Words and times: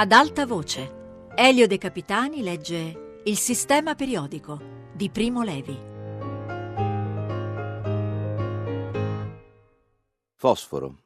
Ad 0.00 0.12
alta 0.12 0.46
voce, 0.46 1.26
Elio 1.34 1.66
De 1.66 1.76
Capitani 1.76 2.40
legge 2.40 3.20
Il 3.24 3.36
sistema 3.36 3.96
periodico 3.96 4.60
di 4.94 5.10
Primo 5.10 5.42
Levi. 5.42 5.76
Fosforo. 10.36 10.98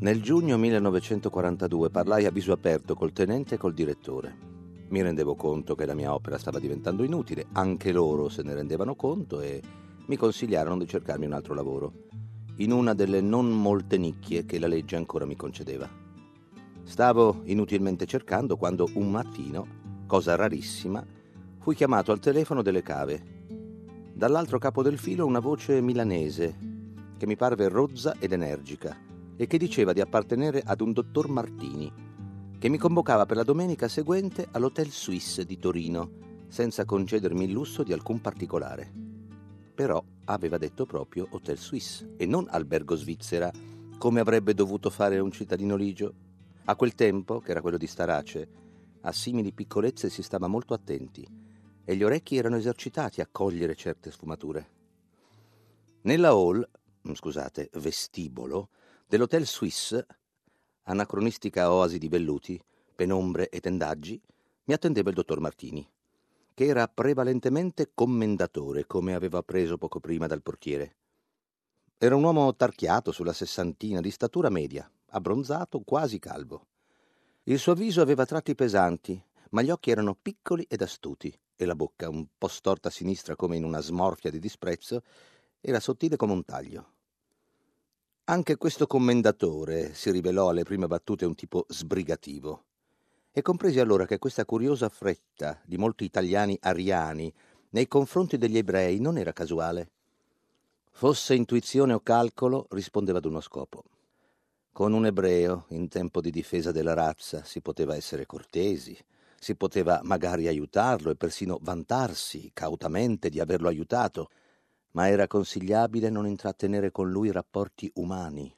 Nel 0.00 0.20
giugno 0.20 0.58
1942 0.58 1.88
parlai 1.88 2.26
a 2.26 2.30
viso 2.30 2.52
aperto 2.52 2.94
col 2.94 3.14
tenente 3.14 3.54
e 3.54 3.56
col 3.56 3.72
direttore. 3.72 4.36
Mi 4.90 5.00
rendevo 5.00 5.34
conto 5.34 5.74
che 5.74 5.86
la 5.86 5.94
mia 5.94 6.12
opera 6.12 6.36
stava 6.36 6.58
diventando 6.58 7.04
inutile, 7.04 7.46
anche 7.52 7.90
loro 7.90 8.28
se 8.28 8.42
ne 8.42 8.52
rendevano 8.52 8.94
conto 8.96 9.40
e 9.40 9.62
mi 10.08 10.16
consigliarono 10.16 10.76
di 10.76 10.86
cercarmi 10.86 11.24
un 11.24 11.32
altro 11.32 11.54
lavoro 11.54 11.92
in 12.56 12.72
una 12.72 12.94
delle 12.94 13.20
non 13.20 13.50
molte 13.50 13.98
nicchie 13.98 14.44
che 14.44 14.58
la 14.58 14.66
legge 14.66 14.96
ancora 14.96 15.24
mi 15.24 15.36
concedeva. 15.36 15.88
Stavo 16.82 17.40
inutilmente 17.44 18.06
cercando 18.06 18.56
quando 18.56 18.88
un 18.94 19.10
mattino, 19.10 19.66
cosa 20.06 20.36
rarissima, 20.36 21.04
fui 21.58 21.74
chiamato 21.74 22.12
al 22.12 22.20
telefono 22.20 22.62
delle 22.62 22.82
cave. 22.82 23.32
Dall'altro 24.12 24.58
capo 24.58 24.82
del 24.82 24.98
filo 24.98 25.26
una 25.26 25.40
voce 25.40 25.80
milanese 25.80 26.56
che 27.16 27.26
mi 27.26 27.36
parve 27.36 27.68
rozza 27.68 28.16
ed 28.18 28.32
energica 28.32 28.96
e 29.36 29.46
che 29.46 29.58
diceva 29.58 29.92
di 29.92 30.00
appartenere 30.00 30.62
ad 30.64 30.80
un 30.80 30.92
dottor 30.92 31.28
Martini, 31.28 31.92
che 32.58 32.68
mi 32.68 32.78
convocava 32.78 33.26
per 33.26 33.36
la 33.36 33.44
domenica 33.44 33.88
seguente 33.88 34.46
all'Hotel 34.50 34.90
Suisse 34.90 35.44
di 35.44 35.58
Torino, 35.58 36.10
senza 36.48 36.84
concedermi 36.84 37.44
il 37.44 37.52
lusso 37.52 37.82
di 37.82 37.92
alcun 37.92 38.20
particolare 38.20 39.04
però 39.74 40.02
aveva 40.26 40.58
detto 40.58 40.86
proprio 40.86 41.26
Hotel 41.30 41.58
Suisse 41.58 42.14
e 42.16 42.26
non 42.26 42.46
albergo 42.48 42.94
svizzera, 42.96 43.50
come 43.98 44.20
avrebbe 44.20 44.54
dovuto 44.54 44.90
fare 44.90 45.18
un 45.18 45.30
cittadino 45.30 45.76
ligio. 45.76 46.14
A 46.64 46.76
quel 46.76 46.94
tempo, 46.94 47.40
che 47.40 47.50
era 47.50 47.60
quello 47.60 47.76
di 47.76 47.86
Starace, 47.86 48.48
a 49.02 49.12
simili 49.12 49.52
piccolezze 49.52 50.08
si 50.08 50.22
stava 50.22 50.46
molto 50.46 50.74
attenti 50.74 51.26
e 51.84 51.96
gli 51.96 52.02
orecchi 52.02 52.36
erano 52.36 52.56
esercitati 52.56 53.20
a 53.20 53.28
cogliere 53.30 53.74
certe 53.74 54.10
sfumature. 54.10 54.68
Nella 56.02 56.30
hall, 56.30 56.66
mm, 57.08 57.12
scusate, 57.12 57.70
vestibolo, 57.74 58.70
dell'Hotel 59.06 59.46
Suisse, 59.46 60.06
anacronistica 60.84 61.72
oasi 61.72 61.98
di 61.98 62.08
velluti, 62.08 62.62
penombre 62.94 63.48
e 63.48 63.60
tendaggi, 63.60 64.20
mi 64.64 64.74
attendeva 64.74 65.10
il 65.10 65.16
dottor 65.16 65.40
Martini 65.40 65.86
che 66.54 66.66
era 66.66 66.86
prevalentemente 66.86 67.90
commendatore, 67.92 68.86
come 68.86 69.14
aveva 69.14 69.38
appreso 69.38 69.76
poco 69.76 69.98
prima 69.98 70.28
dal 70.28 70.40
portiere. 70.40 70.96
Era 71.98 72.14
un 72.14 72.22
uomo 72.22 72.54
tarchiato 72.54 73.10
sulla 73.10 73.32
sessantina, 73.32 74.00
di 74.00 74.12
statura 74.12 74.50
media, 74.50 74.88
abbronzato, 75.10 75.80
quasi 75.80 76.20
calvo. 76.20 76.66
Il 77.44 77.58
suo 77.58 77.74
viso 77.74 78.00
aveva 78.00 78.24
tratti 78.24 78.54
pesanti, 78.54 79.20
ma 79.50 79.62
gli 79.62 79.70
occhi 79.70 79.90
erano 79.90 80.14
piccoli 80.14 80.64
ed 80.68 80.82
astuti, 80.82 81.36
e 81.56 81.64
la 81.64 81.74
bocca, 81.74 82.08
un 82.08 82.24
po' 82.38 82.48
storta 82.48 82.88
a 82.88 82.92
sinistra 82.92 83.34
come 83.34 83.56
in 83.56 83.64
una 83.64 83.80
smorfia 83.80 84.30
di 84.30 84.38
disprezzo, 84.38 85.02
era 85.60 85.80
sottile 85.80 86.16
come 86.16 86.32
un 86.32 86.44
taglio. 86.44 86.92
Anche 88.26 88.56
questo 88.56 88.86
commendatore 88.86 89.92
si 89.92 90.10
rivelò 90.10 90.50
alle 90.50 90.62
prime 90.62 90.86
battute 90.86 91.26
un 91.26 91.34
tipo 91.34 91.66
sbrigativo 91.68 92.64
e 93.36 93.42
compresi 93.42 93.80
allora 93.80 94.06
che 94.06 94.20
questa 94.20 94.44
curiosa 94.44 94.88
fretta 94.88 95.60
di 95.64 95.76
molti 95.76 96.04
italiani 96.04 96.56
ariani 96.60 97.34
nei 97.70 97.88
confronti 97.88 98.38
degli 98.38 98.56
ebrei 98.56 99.00
non 99.00 99.18
era 99.18 99.32
casuale. 99.32 99.90
Fosse 100.92 101.34
intuizione 101.34 101.94
o 101.94 101.98
calcolo, 101.98 102.68
rispondeva 102.70 103.18
ad 103.18 103.24
uno 103.24 103.40
scopo. 103.40 103.82
Con 104.70 104.92
un 104.92 105.06
ebreo, 105.06 105.64
in 105.70 105.88
tempo 105.88 106.20
di 106.20 106.30
difesa 106.30 106.70
della 106.70 106.94
razza, 106.94 107.42
si 107.42 107.60
poteva 107.60 107.96
essere 107.96 108.24
cortesi, 108.24 108.96
si 109.36 109.56
poteva 109.56 110.00
magari 110.04 110.46
aiutarlo 110.46 111.10
e 111.10 111.16
persino 111.16 111.58
vantarsi 111.60 112.52
cautamente 112.54 113.30
di 113.30 113.40
averlo 113.40 113.66
aiutato, 113.66 114.30
ma 114.92 115.08
era 115.08 115.26
consigliabile 115.26 116.08
non 116.08 116.28
intrattenere 116.28 116.92
con 116.92 117.10
lui 117.10 117.32
rapporti 117.32 117.90
umani, 117.94 118.56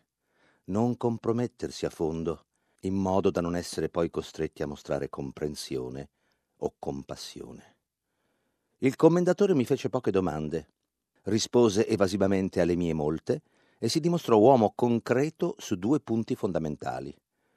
non 0.65 0.99
compromettersi 0.99 1.87
a 1.87 1.91
fondo, 1.91 2.46
in 2.87 2.95
modo 2.95 3.31
da 3.31 3.41
non 3.41 3.57
essere 3.57 3.89
poi 3.89 4.11
costretti 4.11 4.63
a 4.63 4.67
mostrare 4.67 5.09
comprensione 5.09 6.09
o 6.59 6.75
compassione. 6.79 7.75
Il 8.79 8.97
commendatore 8.97 9.55
mi 9.55 9.65
fece 9.65 9.89
poche 9.89 10.11
domande, 10.11 10.69
rispose 11.25 11.87
evasivamente 11.87 12.61
alle 12.61 12.77
mie 12.77 12.95
molte 12.95 13.43
e 13.79 13.89
si 13.89 14.01
dimostrò 14.01 14.39
uomo 14.39 14.73
concreto 14.75 15.55
su 15.59 15.77
due 15.77 16.01
punti 16.01 16.35
fondamentali. 16.35 17.15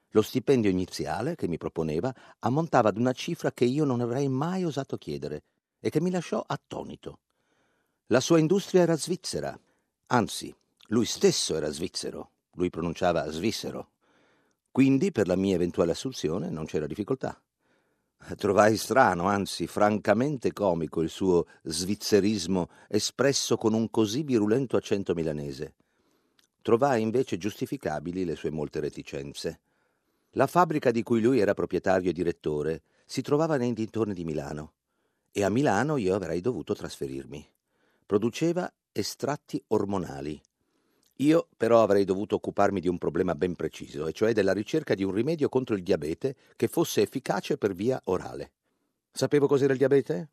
Lo 0.10 0.22
stipendio 0.22 0.70
iniziale 0.70 1.36
che 1.36 1.48
mi 1.48 1.58
proponeva 1.58 2.14
ammontava 2.40 2.90
ad 2.90 2.98
una 2.98 3.14
cifra 3.14 3.52
che 3.52 3.66
io 3.66 3.86
non 3.86 4.02
avrei 4.02 4.28
mai 4.28 4.66
osato 4.66 4.98
chiedere 4.98 5.44
e 5.80 5.90
che 5.90 6.02
mi 6.02 6.10
lasciò 6.10 6.44
attonito. 6.46 7.20
La 8.08 8.20
sua 8.20 8.40
industria 8.40 8.82
era 8.82 8.98
svizzera, 8.98 9.58
anzi, 10.08 10.54
lui 10.88 11.06
stesso 11.06 11.56
era 11.56 11.70
svizzero, 11.70 12.32
lui 12.54 12.70
pronunciava 12.72 13.30
svizzero. 13.30 13.92
Quindi 14.72 15.12
per 15.12 15.28
la 15.28 15.36
mia 15.36 15.56
eventuale 15.56 15.92
assunzione 15.92 16.50
non 16.50 16.66
c'era 16.66 16.88
difficoltà. 16.88 17.42
Trovai 18.36 18.78
strano, 18.78 19.28
anzi 19.28 19.66
francamente 19.66 20.52
comico, 20.54 21.02
il 21.02 21.10
suo 21.10 21.48
svizzerismo 21.64 22.70
espresso 22.88 23.58
con 23.58 23.74
un 23.74 23.90
così 23.90 24.24
virulento 24.24 24.78
accento 24.78 25.14
milanese. 25.14 25.74
Trovai 26.62 27.02
invece 27.02 27.38
giustificabili 27.38 28.26
le 28.26 28.36
sue 28.36 28.52
molte 28.52 28.80
reticenze. 28.80 29.62
La 30.34 30.46
fabbrica 30.46 30.92
di 30.92 31.02
cui 31.02 31.22
lui 31.22 31.40
era 31.40 31.54
proprietario 31.54 32.12
e 32.12 32.14
direttore 32.14 32.84
si 33.06 33.22
trovava 33.22 33.58
nei 33.58 33.74
dintorni 33.74 34.14
di 34.14 34.24
Milano 34.24 34.74
e 35.32 35.44
a 35.44 35.50
Milano 35.50 35.98
io 35.98 36.14
avrei 36.14 36.42
dovuto 36.42 36.76
trasferirmi. 36.76 37.48
Produceva 38.06 38.72
estratti 38.92 39.64
ormonali 39.68 40.40
io 41.22 41.48
però 41.58 41.84
avrei 41.84 42.06
dovuto 42.06 42.36
occuparmi 42.36 42.80
di 42.80 42.88
un 42.88 42.98
problema 42.98 43.36
ben 43.36 43.56
preciso, 43.56 44.08
e 44.08 44.14
cioè 44.14 44.34
della 44.34 44.54
ricerca 44.54 44.96
di 44.96 45.04
un 45.04 45.14
rimedio 45.14 45.50
contro 45.50 45.76
il 45.76 45.84
diabete 45.84 46.36
che 46.56 46.68
fosse 46.68 47.02
efficace 47.02 47.58
per 47.58 47.74
via 47.74 48.00
orale. 48.06 48.52
Sapevo 49.12 49.48
cos'era 49.48 49.74
il 49.74 49.80
diabete? 49.80 50.30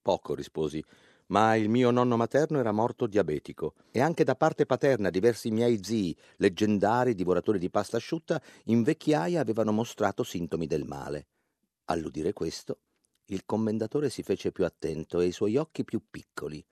Poco, 0.00 0.34
risposi, 0.34 0.82
ma 1.26 1.56
il 1.56 1.68
mio 1.68 1.90
nonno 1.90 2.16
materno 2.16 2.58
era 2.58 2.72
morto 2.72 3.06
diabetico 3.06 3.74
e 3.90 4.00
anche 4.00 4.24
da 4.24 4.34
parte 4.34 4.66
paterna 4.66 5.10
diversi 5.10 5.50
miei 5.50 5.82
zii, 5.82 6.16
leggendari 6.36 7.14
divoratori 7.14 7.58
di 7.58 7.70
pasta 7.70 7.96
asciutta, 7.96 8.40
in 8.64 8.82
vecchiaia 8.82 9.40
avevano 9.40 9.72
mostrato 9.72 10.22
sintomi 10.22 10.66
del 10.66 10.84
male. 10.84 11.26
All'udire 11.86 12.32
questo, 12.32 12.78
il 13.26 13.44
commendatore 13.44 14.10
si 14.10 14.22
fece 14.22 14.52
più 14.52 14.64
attento 14.64 15.20
e 15.20 15.26
i 15.26 15.32
suoi 15.32 15.56
occhi 15.56 15.84
più 15.84 16.02
piccoli. 16.10 16.64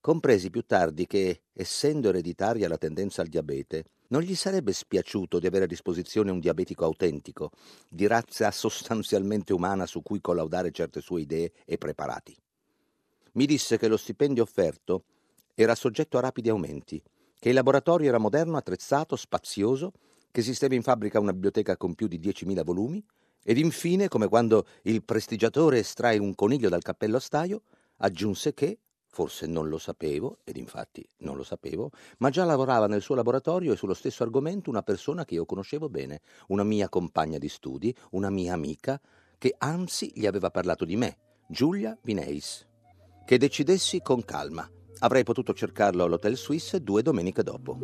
Compresi 0.00 0.48
più 0.48 0.62
tardi 0.62 1.06
che, 1.06 1.42
essendo 1.52 2.08
ereditaria 2.08 2.68
la 2.68 2.78
tendenza 2.78 3.22
al 3.22 3.28
diabete, 3.28 3.84
non 4.08 4.22
gli 4.22 4.34
sarebbe 4.34 4.72
spiaciuto 4.72 5.38
di 5.38 5.46
avere 5.46 5.64
a 5.64 5.68
disposizione 5.68 6.30
un 6.30 6.38
diabetico 6.38 6.84
autentico, 6.84 7.50
di 7.88 8.06
razza 8.06 8.50
sostanzialmente 8.52 9.52
umana 9.52 9.86
su 9.86 10.02
cui 10.02 10.20
collaudare 10.20 10.70
certe 10.70 11.00
sue 11.00 11.22
idee 11.22 11.52
e 11.64 11.78
preparati. 11.78 12.36
Mi 13.32 13.44
disse 13.46 13.76
che 13.76 13.88
lo 13.88 13.96
stipendio 13.96 14.44
offerto 14.44 15.04
era 15.54 15.74
soggetto 15.74 16.16
a 16.16 16.22
rapidi 16.22 16.48
aumenti, 16.48 17.02
che 17.38 17.48
il 17.48 17.54
laboratorio 17.54 18.08
era 18.08 18.18
moderno, 18.18 18.56
attrezzato, 18.56 19.16
spazioso, 19.16 19.92
che 20.30 20.40
esisteva 20.40 20.74
in 20.74 20.82
fabbrica 20.82 21.20
una 21.20 21.32
biblioteca 21.32 21.76
con 21.76 21.94
più 21.94 22.06
di 22.06 22.18
10.000 22.18 22.64
volumi, 22.64 23.04
ed 23.42 23.58
infine, 23.58 24.08
come 24.08 24.28
quando 24.28 24.66
il 24.82 25.02
prestigiatore 25.02 25.78
estrae 25.78 26.18
un 26.18 26.34
coniglio 26.34 26.68
dal 26.68 26.82
cappello 26.82 27.16
a 27.16 27.20
staio, 27.20 27.62
aggiunse 27.98 28.54
che, 28.54 28.78
Forse 29.18 29.48
non 29.48 29.68
lo 29.68 29.78
sapevo, 29.78 30.38
ed 30.44 30.58
infatti 30.58 31.04
non 31.22 31.34
lo 31.34 31.42
sapevo, 31.42 31.90
ma 32.18 32.30
già 32.30 32.44
lavorava 32.44 32.86
nel 32.86 33.02
suo 33.02 33.16
laboratorio 33.16 33.72
e 33.72 33.76
sullo 33.76 33.92
stesso 33.92 34.22
argomento 34.22 34.70
una 34.70 34.84
persona 34.84 35.24
che 35.24 35.34
io 35.34 35.44
conoscevo 35.44 35.88
bene, 35.88 36.20
una 36.50 36.62
mia 36.62 36.88
compagna 36.88 37.36
di 37.36 37.48
studi, 37.48 37.92
una 38.12 38.30
mia 38.30 38.52
amica, 38.52 39.00
che 39.36 39.56
anzi 39.58 40.12
gli 40.14 40.24
aveva 40.24 40.52
parlato 40.52 40.84
di 40.84 40.94
me, 40.94 41.16
Giulia 41.48 41.98
Vineis. 42.00 42.64
Che 43.26 43.38
decidessi 43.38 44.02
con 44.02 44.24
calma. 44.24 44.70
Avrei 45.00 45.24
potuto 45.24 45.52
cercarlo 45.52 46.04
all'Hotel 46.04 46.36
Suisse 46.36 46.80
due 46.80 47.02
domeniche 47.02 47.42
dopo. 47.42 47.76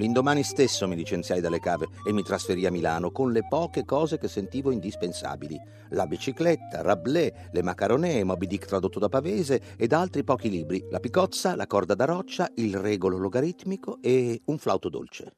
L'indomani 0.00 0.42
stesso 0.42 0.88
mi 0.88 0.96
licenziai 0.96 1.42
dalle 1.42 1.60
cave 1.60 1.88
e 2.06 2.12
mi 2.14 2.22
trasferì 2.22 2.64
a 2.64 2.70
Milano 2.70 3.10
con 3.10 3.32
le 3.32 3.46
poche 3.46 3.84
cose 3.84 4.16
che 4.16 4.28
sentivo 4.28 4.70
indispensabili. 4.70 5.60
La 5.90 6.06
bicicletta, 6.06 6.80
Rabelais, 6.80 7.50
le 7.52 7.62
macaronee, 7.62 8.24
Moby 8.24 8.46
Dick 8.46 8.64
tradotto 8.64 8.98
da 8.98 9.10
Pavese 9.10 9.76
ed 9.76 9.92
altri 9.92 10.24
pochi 10.24 10.48
libri, 10.48 10.86
la 10.88 11.00
picozza, 11.00 11.54
la 11.54 11.66
corda 11.66 11.94
da 11.94 12.06
roccia, 12.06 12.50
il 12.54 12.78
regolo 12.78 13.18
logaritmico 13.18 13.98
e 14.00 14.40
un 14.46 14.56
flauto 14.56 14.88
dolce. 14.88 15.36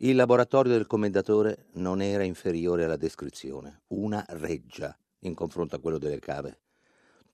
Il 0.00 0.16
laboratorio 0.16 0.72
del 0.72 0.86
commendatore 0.86 1.68
non 1.76 2.02
era 2.02 2.24
inferiore 2.24 2.84
alla 2.84 2.98
descrizione, 2.98 3.84
una 3.86 4.22
reggia 4.28 4.94
in 5.20 5.32
confronto 5.32 5.76
a 5.76 5.80
quello 5.80 5.96
delle 5.96 6.18
cave. 6.18 6.60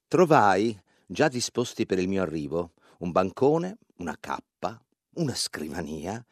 Trovai 0.07 0.81
già 1.05 1.27
disposti 1.27 1.85
per 1.85 1.99
il 1.99 2.07
mio 2.07 2.21
arrivo, 2.21 2.75
un 2.99 3.11
bancone, 3.11 3.79
una 3.97 4.15
cappa, 4.17 4.81
una 5.15 5.35
scrivania, 5.35 6.23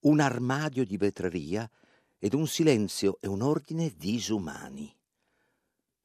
un 0.00 0.20
armadio 0.20 0.84
di 0.84 0.96
vetreria 0.96 1.68
ed 2.18 2.34
un 2.34 2.46
silenzio 2.46 3.18
e 3.20 3.28
un 3.28 3.42
ordine 3.42 3.92
disumani. 3.96 4.94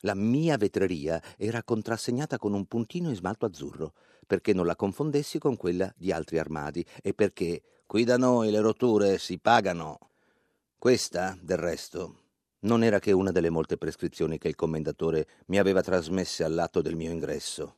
La 0.01 0.15
mia 0.15 0.57
vetreria 0.57 1.21
era 1.37 1.63
contrassegnata 1.63 2.37
con 2.37 2.53
un 2.53 2.65
puntino 2.65 3.09
in 3.09 3.15
smalto 3.15 3.45
azzurro, 3.45 3.93
perché 4.25 4.53
non 4.53 4.65
la 4.65 4.75
confondessi 4.75 5.39
con 5.39 5.57
quella 5.57 5.93
di 5.95 6.11
altri 6.11 6.39
armadi 6.39 6.85
e 7.01 7.13
perché 7.13 7.61
qui 7.85 8.03
da 8.03 8.17
noi 8.17 8.49
le 8.49 8.61
rotture 8.61 9.17
si 9.17 9.37
pagano. 9.37 9.99
Questa, 10.77 11.37
del 11.39 11.57
resto, 11.57 12.21
non 12.61 12.83
era 12.83 12.99
che 12.99 13.11
una 13.11 13.31
delle 13.31 13.49
molte 13.49 13.77
prescrizioni 13.77 14.37
che 14.37 14.47
il 14.47 14.55
commendatore 14.55 15.27
mi 15.47 15.59
aveva 15.59 15.81
trasmesse 15.81 16.43
all'atto 16.43 16.81
del 16.81 16.95
mio 16.95 17.11
ingresso. 17.11 17.77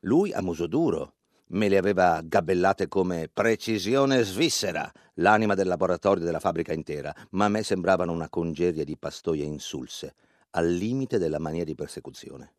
Lui, 0.00 0.32
a 0.32 0.42
muso 0.42 0.66
duro, 0.66 1.14
me 1.48 1.68
le 1.68 1.76
aveva 1.76 2.20
gabellate 2.24 2.88
come 2.88 3.28
precisione 3.32 4.22
svizzera, 4.22 4.90
l'anima 5.14 5.54
del 5.54 5.68
laboratorio 5.68 6.24
della 6.24 6.40
fabbrica 6.40 6.72
intera, 6.72 7.14
ma 7.30 7.44
a 7.44 7.48
me 7.48 7.62
sembravano 7.62 8.12
una 8.12 8.28
congeria 8.28 8.84
di 8.84 8.96
pastoie 8.96 9.44
insulse, 9.44 10.14
al 10.50 10.68
limite 10.68 11.18
della 11.18 11.38
mania 11.38 11.64
di 11.64 11.74
persecuzione. 11.74 12.54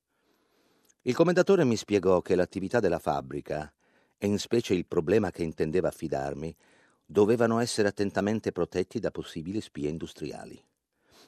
Il 1.02 1.16
commendatore 1.16 1.64
mi 1.66 1.76
spiegò 1.76 2.22
che 2.22 2.36
l'attività 2.36 2.80
della 2.80 3.00
fabbrica, 3.00 3.72
e 4.18 4.28
in 4.28 4.40
specie 4.40 4.74
il 4.74 4.86
problema 4.86 5.30
che 5.30 5.44
intendeva 5.44 5.90
affidarmi, 5.90 6.56
dovevano 7.06 7.60
essere 7.60 7.88
attentamente 7.88 8.52
protetti 8.52 9.00
da 9.00 9.12
possibili 9.12 9.62
spie 9.62 9.90
industriali. 9.90 10.60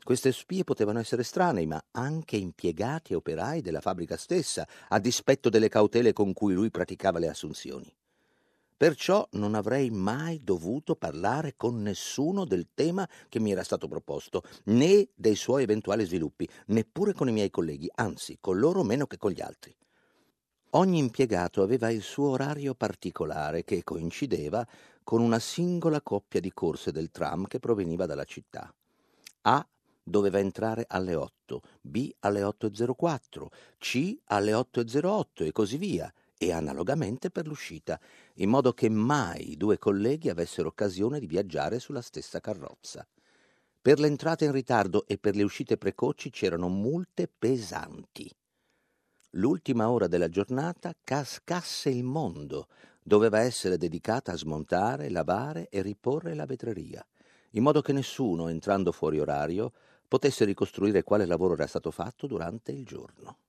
Queste 0.08 0.32
spie 0.32 0.64
potevano 0.64 1.00
essere 1.00 1.24
estranei, 1.24 1.66
ma 1.66 1.84
anche 1.92 2.38
impiegati 2.38 3.12
e 3.12 3.18
operai 3.18 3.60
della 3.60 3.82
fabbrica 3.82 4.16
stessa, 4.16 4.66
a 4.88 5.00
dispetto 5.00 5.50
delle 5.50 5.68
cautele 5.68 6.14
con 6.14 6.32
cui 6.32 6.54
lui 6.54 6.72
praticava 6.72 7.20
le 7.20 7.28
assunzioni. 7.28 7.94
Perciò 8.78 9.28
non 9.32 9.54
avrei 9.54 9.90
mai 9.90 10.42
dovuto 10.42 10.96
parlare 10.96 11.56
con 11.58 11.82
nessuno 11.82 12.46
del 12.46 12.70
tema 12.74 13.06
che 13.28 13.42
mi 13.42 13.52
era 13.52 13.64
stato 13.64 13.90
proposto, 13.90 14.44
né 14.68 15.10
dei 15.14 15.36
suoi 15.36 15.64
eventuali 15.64 16.06
sviluppi, 16.06 16.48
neppure 16.68 17.12
con 17.12 17.28
i 17.28 17.34
miei 17.34 17.50
colleghi, 17.50 17.92
anzi, 17.96 18.38
con 18.40 18.60
loro 18.60 18.84
meno 18.84 19.08
che 19.08 19.18
con 19.18 19.32
gli 19.32 19.42
altri. 19.42 19.76
Ogni 20.70 21.00
impiegato 21.00 21.62
aveva 21.62 21.90
il 21.90 22.02
suo 22.02 22.30
orario 22.30 22.76
particolare 22.76 23.66
che 23.66 23.84
coincideva 23.84 24.66
con 25.04 25.20
una 25.20 25.40
singola 25.40 26.02
coppia 26.02 26.40
di 26.40 26.54
corse 26.54 26.94
del 26.94 27.12
tram 27.12 27.46
che 27.46 27.60
proveniva 27.60 28.06
dalla 28.06 28.24
città. 28.24 28.74
A 29.42 29.68
doveva 30.08 30.40
entrare 30.40 30.86
alle 30.88 31.16
8, 31.16 31.62
B 31.82 32.10
alle 32.20 32.42
8.04, 32.42 33.48
C 33.78 34.18
alle 34.26 34.54
8.08 34.54 35.46
e 35.46 35.52
così 35.52 35.78
via, 35.78 36.12
e 36.38 36.52
analogamente 36.52 37.30
per 37.30 37.48
l'uscita, 37.48 38.00
in 38.36 38.50
modo 38.50 38.74
che 38.74 38.90
mai 38.90 39.52
i 39.52 39.58
due 39.58 39.78
colleghi 39.78 40.30
avessero 40.30 40.70
occasione 40.70 41.20
di 41.20 41.28
viaggiare 41.28 41.80
sulla 41.80 42.02
stessa 42.02 42.40
carrozza. 42.40 43.06
Per 43.82 44.00
l'entrata 44.00 44.46
in 44.46 44.52
ritardo 44.52 45.06
e 45.08 45.18
per 45.18 45.36
le 45.36 45.44
uscite 45.44 45.78
precoci 45.78 46.30
c'erano 46.30 46.70
multe 46.70 47.28
pesanti. 47.28 48.30
L'ultima 49.32 49.90
ora 49.90 50.08
della 50.08 50.30
giornata 50.30 50.94
cascasse 51.04 51.90
il 51.90 52.04
mondo, 52.04 52.68
doveva 53.04 53.40
essere 53.40 53.78
dedicata 53.78 54.32
a 54.32 54.38
smontare, 54.38 55.10
lavare 55.10 55.68
e 55.70 55.82
riporre 55.82 56.34
la 56.34 56.46
vetreria, 56.46 57.06
in 57.52 57.64
modo 57.64 57.82
che 57.82 57.94
nessuno, 57.94 58.48
entrando 58.50 58.92
fuori 58.92 59.20
orario, 59.20 59.74
potesse 60.08 60.46
ricostruire 60.46 61.04
quale 61.04 61.26
lavoro 61.26 61.54
era 61.54 61.68
stato 61.68 61.92
fatto 61.92 62.28
durante 62.28 62.72
il 62.72 62.86
giorno. 62.86 63.40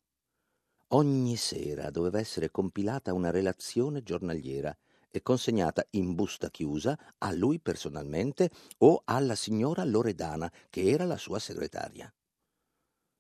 Ogni 0.89 1.37
sera 1.37 1.91
doveva 1.91 2.19
essere 2.19 2.51
compilata 2.51 3.13
una 3.13 3.31
relazione 3.31 4.03
giornaliera 4.03 4.77
e 5.11 5.23
consegnata 5.23 5.87
in 5.91 6.15
busta 6.15 6.51
chiusa 6.51 6.99
a 7.19 7.33
lui 7.33 7.61
personalmente 7.61 8.51
o 8.79 9.03
alla 9.05 9.35
signora 9.35 9.85
Loredana, 9.85 10.51
che 10.71 10.89
era 10.89 11.05
la 11.05 11.17
sua 11.17 11.39
segretaria. 11.39 12.13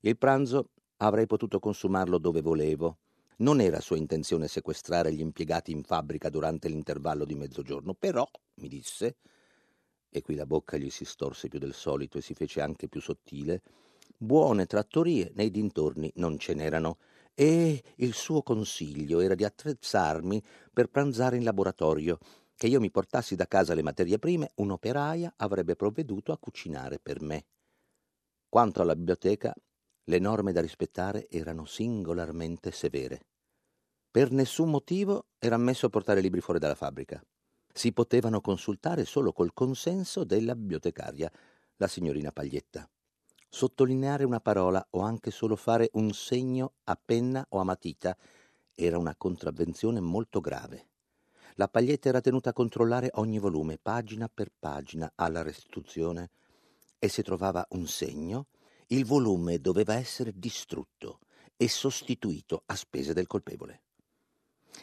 Il 0.01 0.17
pranzo 0.17 0.71
avrei 0.99 1.27
potuto 1.27 1.59
consumarlo 1.59 2.19
dove 2.19 2.41
volevo. 2.41 2.99
Non 3.39 3.61
era 3.61 3.81
sua 3.81 3.97
intenzione 3.97 4.49
sequestrare 4.49 5.13
gli 5.13 5.21
impiegati 5.21 5.71
in 5.71 5.83
fabbrica 5.83 6.29
durante 6.29 6.69
l'intervallo 6.69 7.25
di 7.25 7.35
mezzogiorno, 7.35 7.95
però, 7.95 8.29
mi 8.55 8.69
disse, 8.69 9.17
e 10.11 10.23
qui 10.23 10.35
la 10.35 10.47
bocca 10.47 10.77
gli 10.77 10.91
si 10.91 11.05
storse 11.05 11.49
più 11.49 11.59
del 11.59 11.75
solito 11.75 12.19
e 12.19 12.23
si 12.23 12.35
fece 12.35 12.61
anche 12.61 12.89
più 12.89 13.01
sottile, 13.01 13.63
buone 14.17 14.67
trattorie 14.67 15.33
nei 15.35 15.51
dintorni 15.51 16.11
non 16.17 16.39
ce 16.39 16.55
n'erano, 16.55 16.99
e 17.35 17.83
il 17.97 18.15
suo 18.15 18.43
consiglio 18.43 19.21
era 19.21 19.35
di 19.35 19.45
attrezzarmi 19.45 20.43
per 20.73 20.89
pranzare 20.89 21.37
in 21.37 21.45
laboratorio, 21.45 22.19
che 22.57 22.67
io 22.67 22.81
mi 22.81 22.91
portassi 22.91 23.37
da 23.37 23.47
casa 23.47 23.75
le 23.75 23.83
materie 23.83 24.19
prime, 24.19 24.51
un'operaia 24.57 25.35
avrebbe 25.37 25.77
provveduto 25.77 26.33
a 26.33 26.39
cucinare 26.39 26.99
per 26.99 27.21
me. 27.21 27.47
Quanto 28.49 28.83
alla 28.83 28.97
biblioteca, 28.97 29.55
le 30.05 30.19
norme 30.19 30.53
da 30.53 30.61
rispettare 30.61 31.29
erano 31.29 31.65
singolarmente 31.67 32.73
severe. 32.73 33.21
Per 34.11 34.33
nessun 34.33 34.71
motivo 34.71 35.29
era 35.39 35.55
ammesso 35.55 35.89
portare 35.91 36.21
libri 36.21 36.41
fuori 36.41 36.59
dalla 36.59 36.75
fabbrica 36.75 37.23
si 37.79 37.93
potevano 37.93 38.41
consultare 38.41 39.05
solo 39.05 39.33
col 39.33 39.55
consenso 39.55 40.25
della 40.25 40.57
bibliotecaria, 40.57 41.31
la 41.77 41.87
signorina 41.87 42.33
Paglietta. 42.33 42.91
Sottolineare 43.49 44.25
una 44.25 44.41
parola 44.41 44.85
o 44.91 44.99
anche 44.99 45.31
solo 45.31 45.55
fare 45.55 45.89
un 45.93 46.13
segno 46.13 46.73
a 46.83 46.99
penna 47.03 47.47
o 47.51 47.61
a 47.61 47.65
matita 47.65 48.17
era 48.75 48.99
una 48.99 49.15
contravvenzione 49.15 50.01
molto 50.01 50.41
grave. 50.41 50.89
La 51.55 51.69
Paglietta 51.69 52.09
era 52.09 52.21
tenuta 52.21 52.51
a 52.51 52.53
controllare 52.53 53.11
ogni 53.15 53.39
volume, 53.39 53.79
pagina 53.81 54.29
per 54.29 54.51
pagina, 54.59 55.13
alla 55.15 55.43
restituzione, 55.43 56.31
e 56.99 57.09
se 57.09 57.23
trovava 57.23 57.65
un 57.71 57.87
segno, 57.87 58.47
il 58.89 59.05
volume 59.05 59.61
doveva 59.61 59.95
essere 59.95 60.33
distrutto 60.35 61.21
e 61.57 61.69
sostituito 61.69 62.65
a 62.67 62.75
spese 62.75 63.13
del 63.13 63.29
colpevole. 63.29 63.83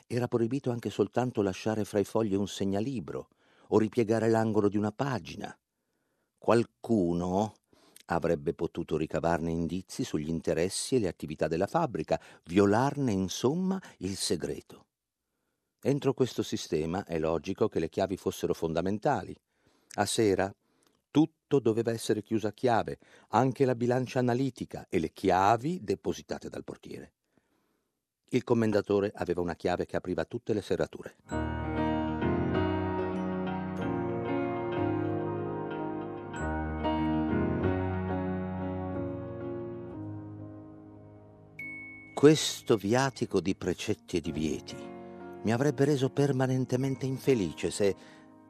Era 0.07 0.27
proibito 0.27 0.71
anche 0.71 0.89
soltanto 0.89 1.41
lasciare 1.41 1.85
fra 1.85 1.99
i 1.99 2.03
fogli 2.03 2.35
un 2.35 2.47
segnalibro 2.47 3.29
o 3.69 3.77
ripiegare 3.77 4.29
l'angolo 4.29 4.69
di 4.69 4.77
una 4.77 4.91
pagina. 4.91 5.57
Qualcuno 6.37 7.53
avrebbe 8.05 8.53
potuto 8.53 8.97
ricavarne 8.97 9.51
indizi 9.51 10.03
sugli 10.03 10.29
interessi 10.29 10.95
e 10.95 10.99
le 10.99 11.07
attività 11.07 11.47
della 11.47 11.67
fabbrica, 11.67 12.19
violarne 12.43 13.11
insomma 13.11 13.81
il 13.99 14.15
segreto. 14.15 14.85
Entro 15.81 16.13
questo 16.13 16.43
sistema 16.43 17.03
è 17.05 17.19
logico 17.19 17.67
che 17.67 17.79
le 17.79 17.89
chiavi 17.89 18.17
fossero 18.17 18.53
fondamentali. 18.53 19.35
A 19.95 20.05
sera 20.05 20.53
tutto 21.11 21.59
doveva 21.59 21.91
essere 21.91 22.21
chiuso 22.21 22.47
a 22.47 22.51
chiave, 22.51 22.99
anche 23.29 23.65
la 23.65 23.75
bilancia 23.75 24.19
analitica 24.19 24.87
e 24.89 24.99
le 24.99 25.11
chiavi 25.11 25.79
depositate 25.81 26.49
dal 26.49 26.63
portiere. 26.63 27.13
Il 28.29 28.43
commendatore 28.43 29.11
aveva 29.15 29.41
una 29.41 29.55
chiave 29.55 29.85
che 29.85 29.95
apriva 29.95 30.25
tutte 30.25 30.53
le 30.53 30.61
serrature. 30.61 31.15
Questo 42.15 42.75
viatico 42.75 43.39
di 43.39 43.55
precetti 43.55 44.17
e 44.17 44.21
divieti 44.21 44.75
mi 45.43 45.53
avrebbe 45.53 45.85
reso 45.85 46.09
permanentemente 46.09 47.05
infelice 47.05 47.69
se, 47.69 47.95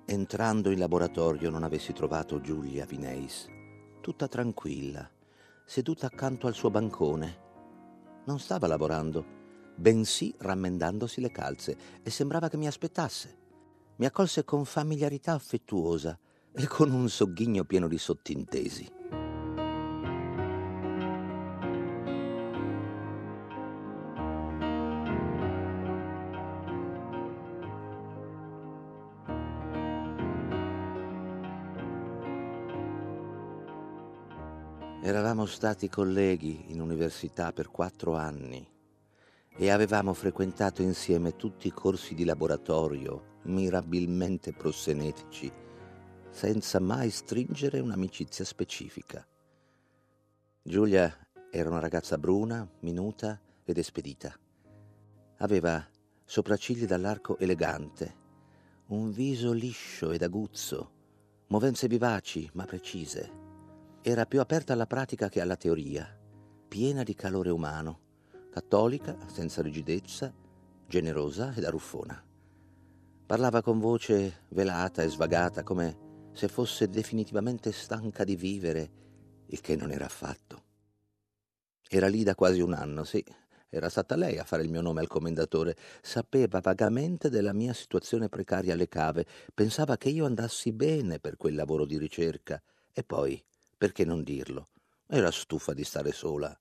entrando 0.05 0.72
in 0.72 0.79
laboratorio, 0.79 1.50
non 1.50 1.63
avessi 1.63 1.91
trovato 1.91 2.39
Giulia 2.39 2.86
Vineis, 2.86 3.48
tutta 4.00 4.29
tranquilla, 4.29 5.10
seduta 5.65 6.05
accanto 6.05 6.48
al 6.48 6.53
suo 6.53 6.70
bancone. 6.70 7.44
Non 8.25 8.39
stava 8.39 8.67
lavorando, 8.67 9.25
bensì 9.75 10.34
rammendandosi 10.38 11.22
le 11.22 11.32
calze, 11.32 11.77
e 12.01 12.10
sembrava 12.10 12.50
che 12.50 12.58
mi 12.58 12.67
aspettasse. 12.67 13.44
Mi 13.98 14.05
accolse 14.05 14.44
con 14.44 14.65
familiarità 14.65 15.34
affettuosa 15.34 16.17
e 16.51 16.67
con 16.67 16.91
un 16.91 17.10
sogghigno 17.10 17.63
pieno 17.63 17.88
di 17.88 17.98
sottintesi. 17.98 18.91
Eravamo 35.01 35.46
stati 35.46 35.88
colleghi 35.88 36.65
in 36.70 36.82
università 36.82 37.53
per 37.53 37.70
quattro 37.70 38.15
anni 38.15 38.74
e 39.58 39.70
avevamo 39.70 40.14
frequentato 40.14 40.82
insieme 40.82 41.36
tutti 41.36 41.68
i 41.68 41.72
corsi 41.72 42.14
di 42.14 42.26
laboratorio 42.26 43.34
mirabilmente 43.44 44.52
prossenetici, 44.52 45.52
senza 46.30 46.80
mai 46.80 47.10
stringere 47.10 47.80
un'amicizia 47.80 48.44
specifica. 48.44 49.26
Giulia 50.62 51.16
era 51.50 51.70
una 51.70 51.80
ragazza 51.80 52.18
bruna, 52.18 52.68
minuta 52.80 53.40
ed 53.64 53.78
espedita. 53.78 54.34
Aveva 55.38 55.88
sopraccigli 56.26 56.86
dall'arco 56.86 57.38
elegante, 57.38 58.24
un 58.88 59.12
viso 59.12 59.54
liscio 59.54 60.12
ed 60.12 60.24
aguzzo, 60.24 60.92
movenze 61.48 61.88
vivaci 61.88 62.50
ma 62.54 62.66
precise. 62.66 63.44
Era 64.02 64.26
più 64.26 64.40
aperta 64.40 64.74
alla 64.74 64.88
pratica 64.88 65.30
che 65.30 65.40
alla 65.40 65.56
teoria, 65.56 66.08
piena 66.68 67.04
di 67.04 67.14
calore 67.14 67.52
umano, 67.52 68.00
cattolica, 68.56 69.18
senza 69.26 69.62
rigidezza, 69.62 70.34
generosa 70.88 71.54
ed 71.54 71.66
aruffona. 71.66 72.24
Parlava 73.26 73.62
con 73.62 73.80
voce 73.80 74.44
velata 74.48 75.04
e 75.04 75.10
svagata, 75.10 75.62
come 75.62 76.30
se 76.32 76.48
fosse 76.48 76.88
definitivamente 76.88 77.74
stanca 77.74 78.24
di 78.24 78.38
vivere, 78.38 78.92
il 79.48 79.60
che 79.60 79.76
non 79.76 79.92
era 79.92 80.06
affatto. 80.06 80.64
Era 81.90 82.08
lì 82.08 82.24
da 82.24 82.34
quasi 82.34 82.62
un 82.62 82.72
anno, 82.72 83.04
sì. 83.04 83.22
Era 83.68 83.90
stata 83.90 84.16
lei 84.16 84.38
a 84.38 84.46
fare 84.46 84.64
il 84.64 84.70
mio 84.70 84.80
nome 84.80 85.02
al 85.02 85.08
commendatore. 85.08 85.76
Sapeva 86.02 86.62
vagamente 86.62 87.30
della 87.30 87.52
mia 87.52 87.74
situazione 87.74 88.30
precaria 88.30 88.72
alle 88.72 88.88
cave. 88.88 89.26
Pensava 89.54 89.98
che 89.98 90.08
io 90.08 90.26
andassi 90.26 90.72
bene 90.72 91.20
per 91.20 91.36
quel 91.36 91.56
lavoro 91.56 91.86
di 91.86 91.98
ricerca. 91.98 92.62
E 92.94 93.04
poi, 93.04 93.44
perché 93.78 94.06
non 94.06 94.24
dirlo? 94.24 94.70
Era 95.08 95.30
stufa 95.30 95.74
di 95.74 95.84
stare 95.84 96.14
sola 96.14 96.58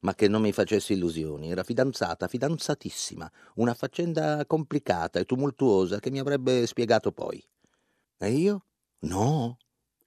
ma 0.00 0.14
che 0.14 0.28
non 0.28 0.42
mi 0.42 0.52
facessi 0.52 0.92
illusioni. 0.92 1.50
Era 1.50 1.62
fidanzata, 1.62 2.28
fidanzatissima, 2.28 3.30
una 3.54 3.74
faccenda 3.74 4.44
complicata 4.46 5.18
e 5.18 5.24
tumultuosa 5.24 6.00
che 6.00 6.10
mi 6.10 6.18
avrebbe 6.18 6.66
spiegato 6.66 7.12
poi. 7.12 7.42
E 8.18 8.30
io? 8.30 8.64
No, 9.00 9.56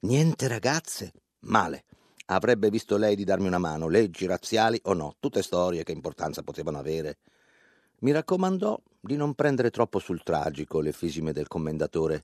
niente 0.01 0.47
ragazze. 0.47 1.13
Male. 1.41 1.85
Avrebbe 2.25 2.69
visto 2.69 2.95
lei 2.95 3.15
di 3.15 3.25
darmi 3.25 3.47
una 3.47 3.57
mano, 3.57 3.89
leggi 3.89 4.25
razziali 4.25 4.79
o 4.83 4.93
no, 4.93 5.15
tutte 5.19 5.41
storie 5.41 5.83
che 5.83 5.91
importanza 5.91 6.43
potevano 6.43 6.77
avere. 6.77 7.17
Mi 7.99 8.11
raccomandò 8.11 8.81
di 8.99 9.17
non 9.17 9.33
prendere 9.33 9.69
troppo 9.69 9.99
sul 9.99 10.23
tragico 10.23 10.79
le 10.79 10.93
fisime 10.93 11.33
del 11.33 11.47
commendatore. 11.47 12.23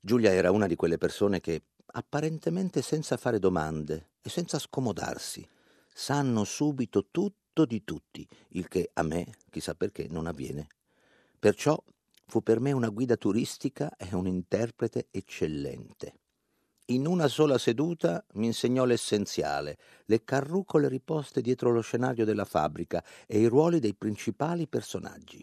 Giulia 0.00 0.32
era 0.32 0.50
una 0.50 0.66
di 0.66 0.74
quelle 0.74 0.96
persone 0.96 1.40
che, 1.40 1.62
apparentemente 1.86 2.80
senza 2.80 3.18
fare 3.18 3.38
domande 3.38 4.12
e 4.22 4.30
senza 4.30 4.58
scomodarsi, 4.58 5.46
sanno 5.92 6.44
subito 6.44 7.08
tutto 7.10 7.64
di 7.64 7.84
tutti, 7.84 8.26
il 8.50 8.68
che 8.68 8.90
a 8.94 9.02
me, 9.02 9.34
chissà 9.50 9.74
perché, 9.74 10.06
non 10.08 10.26
avviene. 10.26 10.66
Perciò 11.38 11.82
fu 12.26 12.42
per 12.42 12.60
me 12.60 12.72
una 12.72 12.88
guida 12.88 13.16
turistica 13.16 13.94
e 13.96 14.14
un 14.14 14.26
interprete 14.26 15.08
eccellente. 15.10 16.14
In 16.86 17.06
una 17.06 17.28
sola 17.28 17.58
seduta 17.58 18.24
mi 18.34 18.46
insegnò 18.46 18.84
l'essenziale, 18.84 19.78
le 20.06 20.24
carrucole 20.24 20.88
riposte 20.88 21.40
dietro 21.40 21.70
lo 21.70 21.80
scenario 21.80 22.24
della 22.24 22.44
fabbrica 22.44 23.04
e 23.26 23.38
i 23.38 23.46
ruoli 23.46 23.78
dei 23.78 23.94
principali 23.94 24.66
personaggi. 24.66 25.42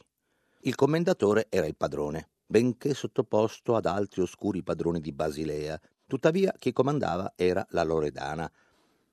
Il 0.62 0.76
commendatore 0.76 1.48
era 1.50 1.66
il 1.66 1.78
padrone, 1.78 2.30
benché 2.46 2.94
sottoposto 2.94 3.76
ad 3.76 3.86
altri 3.86 4.22
oscuri 4.22 4.64
padroni 4.64 5.00
di 5.00 5.14
Basilea. 5.14 5.80
Tuttavia 6.06 6.54
chi 6.58 6.74
comandava 6.74 7.34
era 7.36 7.66
la 7.70 7.84
Loredana, 7.84 8.52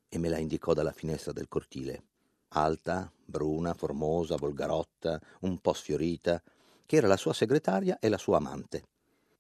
e 0.08 0.18
me 0.18 0.28
la 0.28 0.38
indicò 0.38 0.72
dalla 0.72 0.92
finestra 0.92 1.32
del 1.32 1.48
cortile. 1.48 2.04
Alta, 2.48 3.10
bruna, 3.24 3.74
formosa, 3.74 4.36
volgarotta, 4.36 5.20
un 5.40 5.58
po' 5.58 5.72
sfiorita, 5.72 6.42
che 6.86 6.96
era 6.96 7.08
la 7.08 7.16
sua 7.16 7.32
segretaria 7.32 7.98
e 7.98 8.08
la 8.08 8.18
sua 8.18 8.36
amante. 8.38 8.84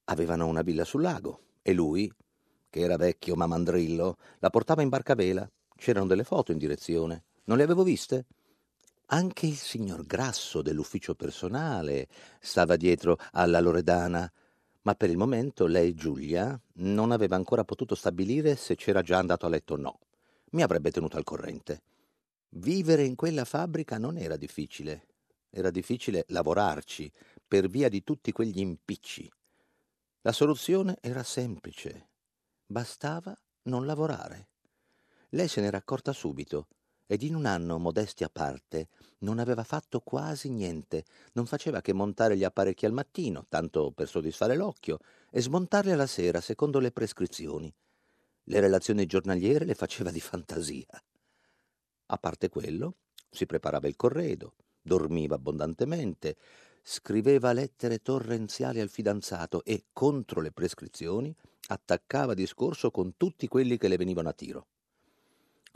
Avevano 0.04 0.46
una 0.46 0.62
villa 0.62 0.84
sul 0.84 1.02
lago 1.02 1.40
e 1.62 1.72
lui, 1.72 2.12
che 2.68 2.80
era 2.80 2.96
vecchio 2.96 3.36
ma 3.36 3.46
mandrillo, 3.46 4.16
la 4.40 4.50
portava 4.50 4.82
in 4.82 4.88
barcavela. 4.88 5.48
C'erano 5.76 6.06
delle 6.06 6.24
foto 6.24 6.52
in 6.52 6.58
direzione. 6.58 7.24
Non 7.44 7.56
le 7.56 7.62
avevo 7.62 7.84
viste? 7.84 8.26
Anche 9.06 9.46
il 9.46 9.56
signor 9.56 10.04
Grasso 10.04 10.62
dell'ufficio 10.62 11.14
personale 11.14 12.08
stava 12.40 12.76
dietro 12.76 13.18
alla 13.32 13.60
Loredana, 13.60 14.30
ma 14.82 14.94
per 14.94 15.10
il 15.10 15.16
momento 15.16 15.66
lei, 15.66 15.94
Giulia, 15.94 16.60
non 16.74 17.12
aveva 17.12 17.36
ancora 17.36 17.64
potuto 17.64 17.94
stabilire 17.94 18.56
se 18.56 18.74
c'era 18.74 19.02
già 19.02 19.18
andato 19.18 19.46
a 19.46 19.48
letto 19.48 19.74
o 19.74 19.76
no 19.76 19.98
mi 20.50 20.62
avrebbe 20.62 20.90
tenuto 20.90 21.16
al 21.16 21.24
corrente. 21.24 21.82
Vivere 22.50 23.04
in 23.04 23.14
quella 23.14 23.44
fabbrica 23.44 23.98
non 23.98 24.16
era 24.16 24.36
difficile, 24.36 25.06
era 25.50 25.70
difficile 25.70 26.24
lavorarci 26.28 27.10
per 27.46 27.68
via 27.68 27.88
di 27.88 28.02
tutti 28.02 28.32
quegli 28.32 28.60
impicci. 28.60 29.30
La 30.22 30.32
soluzione 30.32 30.98
era 31.00 31.22
semplice, 31.22 32.08
bastava 32.66 33.36
non 33.62 33.86
lavorare. 33.86 34.48
Lei 35.30 35.48
se 35.48 35.60
n'era 35.60 35.78
accorta 35.78 36.12
subito 36.12 36.68
ed 37.06 37.22
in 37.22 37.36
un 37.36 37.46
anno, 37.46 37.78
modesti 37.78 38.24
a 38.24 38.28
parte, 38.28 38.88
non 39.18 39.38
aveva 39.38 39.62
fatto 39.62 40.00
quasi 40.00 40.50
niente, 40.50 41.04
non 41.34 41.46
faceva 41.46 41.80
che 41.80 41.92
montare 41.92 42.36
gli 42.36 42.42
apparecchi 42.42 42.84
al 42.84 42.92
mattino, 42.92 43.46
tanto 43.48 43.92
per 43.92 44.08
soddisfare 44.08 44.56
l'occhio, 44.56 44.98
e 45.30 45.40
smontarli 45.40 45.92
alla 45.92 46.08
sera, 46.08 46.40
secondo 46.40 46.80
le 46.80 46.90
prescrizioni. 46.90 47.72
Le 48.48 48.60
relazioni 48.60 49.06
giornaliere 49.06 49.64
le 49.64 49.74
faceva 49.74 50.12
di 50.12 50.20
fantasia. 50.20 50.86
A 52.06 52.18
parte 52.18 52.48
quello, 52.48 52.98
si 53.28 53.44
preparava 53.44 53.88
il 53.88 53.96
corredo, 53.96 54.54
dormiva 54.80 55.34
abbondantemente, 55.34 56.36
scriveva 56.80 57.52
lettere 57.52 57.98
torrenziali 57.98 58.78
al 58.78 58.88
fidanzato 58.88 59.64
e, 59.64 59.86
contro 59.92 60.40
le 60.40 60.52
prescrizioni, 60.52 61.34
attaccava 61.68 62.34
discorso 62.34 62.92
con 62.92 63.16
tutti 63.16 63.48
quelli 63.48 63.78
che 63.78 63.88
le 63.88 63.96
venivano 63.96 64.28
a 64.28 64.32
tiro 64.32 64.66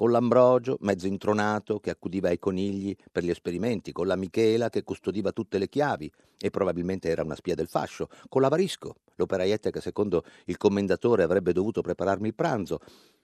con 0.01 0.13
l'Ambrogio, 0.13 0.79
mezzo 0.81 1.07
intronato, 1.07 1.79
che 1.79 1.91
accudiva 1.91 2.31
ai 2.31 2.39
conigli 2.39 2.97
per 3.13 3.23
gli 3.23 3.29
esperimenti, 3.29 3.93
con 3.93 4.07
la 4.07 4.17
Michela, 4.17 4.71
che 4.71 4.83
custodiva 4.83 5.31
tutte 5.31 5.59
le 5.59 5.69
chiavi 5.69 6.11
e 6.39 6.49
probabilmente 6.49 7.11
era 7.11 7.23
una 7.23 7.35
spia 7.35 7.55
del 7.55 7.69
fascio, 7.69 8.09
con 8.31 8.41
l'Avarisco, 8.41 8.95
l'operaietta 9.21 9.71
che 9.71 9.81
secondo 9.81 10.25
il 10.47 10.57
commendatore 10.57 11.23
avrebbe 11.23 11.53
dovuto 11.53 11.81
prepararmi 11.81 12.29
il 12.29 12.35
pranzo, 12.35 12.81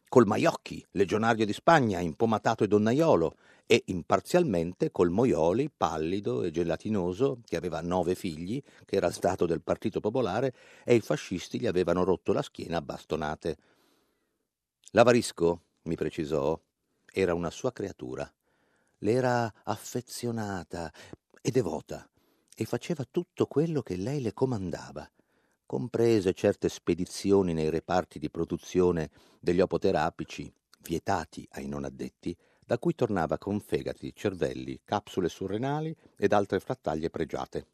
col 0.08 0.26
Maiocchi, 0.26 0.84
legionario 0.92 1.44
di 1.44 1.52
Spagna, 1.52 2.00
impomatato 2.00 2.64
e 2.64 2.68
donnaiolo, 2.68 3.36
e 3.66 3.82
imparzialmente 3.86 4.92
col 4.92 5.10
Moioli, 5.10 5.68
pallido 5.76 6.44
e 6.44 6.52
gelatinoso, 6.52 7.40
che 7.44 7.56
aveva 7.56 7.80
nove 7.80 8.14
figli, 8.14 8.62
che 8.84 8.96
era 8.96 9.10
stato 9.10 9.44
del 9.44 9.62
Partito 9.62 9.98
Popolare, 9.98 10.54
e 10.84 10.94
i 10.94 11.00
fascisti 11.00 11.58
gli 11.58 11.66
avevano 11.66 12.04
rotto 12.04 12.32
la 12.32 12.42
schiena 12.42 12.76
a 12.76 12.82
bastonate. 12.82 13.56
L'Avarisco, 14.92 15.62
mi 15.82 15.96
precisò, 15.96 16.58
era 17.12 17.34
una 17.34 17.50
sua 17.50 17.72
creatura. 17.72 18.32
Le 18.98 19.12
era 19.12 19.52
affezionata 19.64 20.92
e 21.42 21.50
devota 21.50 22.08
e 22.54 22.64
faceva 22.64 23.04
tutto 23.10 23.46
quello 23.46 23.82
che 23.82 23.96
lei 23.96 24.20
le 24.20 24.32
comandava, 24.32 25.08
comprese 25.66 26.32
certe 26.32 26.68
spedizioni 26.68 27.52
nei 27.52 27.68
reparti 27.68 28.18
di 28.18 28.30
produzione 28.30 29.10
degli 29.40 29.60
opoterapici, 29.60 30.50
vietati 30.80 31.46
ai 31.52 31.66
non 31.66 31.84
addetti, 31.84 32.36
da 32.64 32.78
cui 32.78 32.94
tornava 32.94 33.36
con 33.36 33.60
fegati, 33.60 34.12
cervelli, 34.14 34.80
capsule 34.84 35.28
surrenali 35.28 35.94
ed 36.16 36.32
altre 36.32 36.60
frattaglie 36.60 37.10
pregiate. 37.10 37.66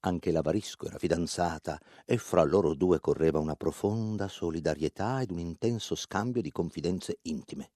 Anche 0.00 0.30
l'Avarisco 0.30 0.86
era 0.86 0.98
fidanzata 0.98 1.80
e 2.04 2.16
fra 2.16 2.44
loro 2.44 2.74
due 2.74 3.00
correva 3.00 3.38
una 3.38 3.56
profonda 3.56 4.28
solidarietà 4.28 5.20
ed 5.20 5.30
un 5.30 5.38
intenso 5.38 5.94
scambio 5.94 6.42
di 6.42 6.52
confidenze 6.52 7.18
intime. 7.22 7.70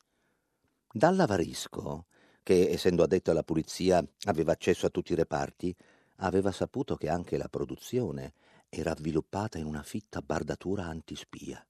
Dall'Avarisco, 0.92 2.06
che 2.42 2.70
essendo 2.70 3.02
addetto 3.02 3.30
alla 3.30 3.42
pulizia 3.42 4.04
aveva 4.24 4.52
accesso 4.52 4.86
a 4.86 4.90
tutti 4.90 5.12
i 5.12 5.16
reparti, 5.16 5.74
aveva 6.16 6.52
saputo 6.52 6.96
che 6.96 7.08
anche 7.08 7.36
la 7.36 7.48
produzione 7.48 8.34
era 8.70 8.92
avviluppata 8.92 9.58
in 9.58 9.66
una 9.66 9.82
fitta 9.82 10.22
bardatura 10.22 10.86
antispia. 10.86 11.62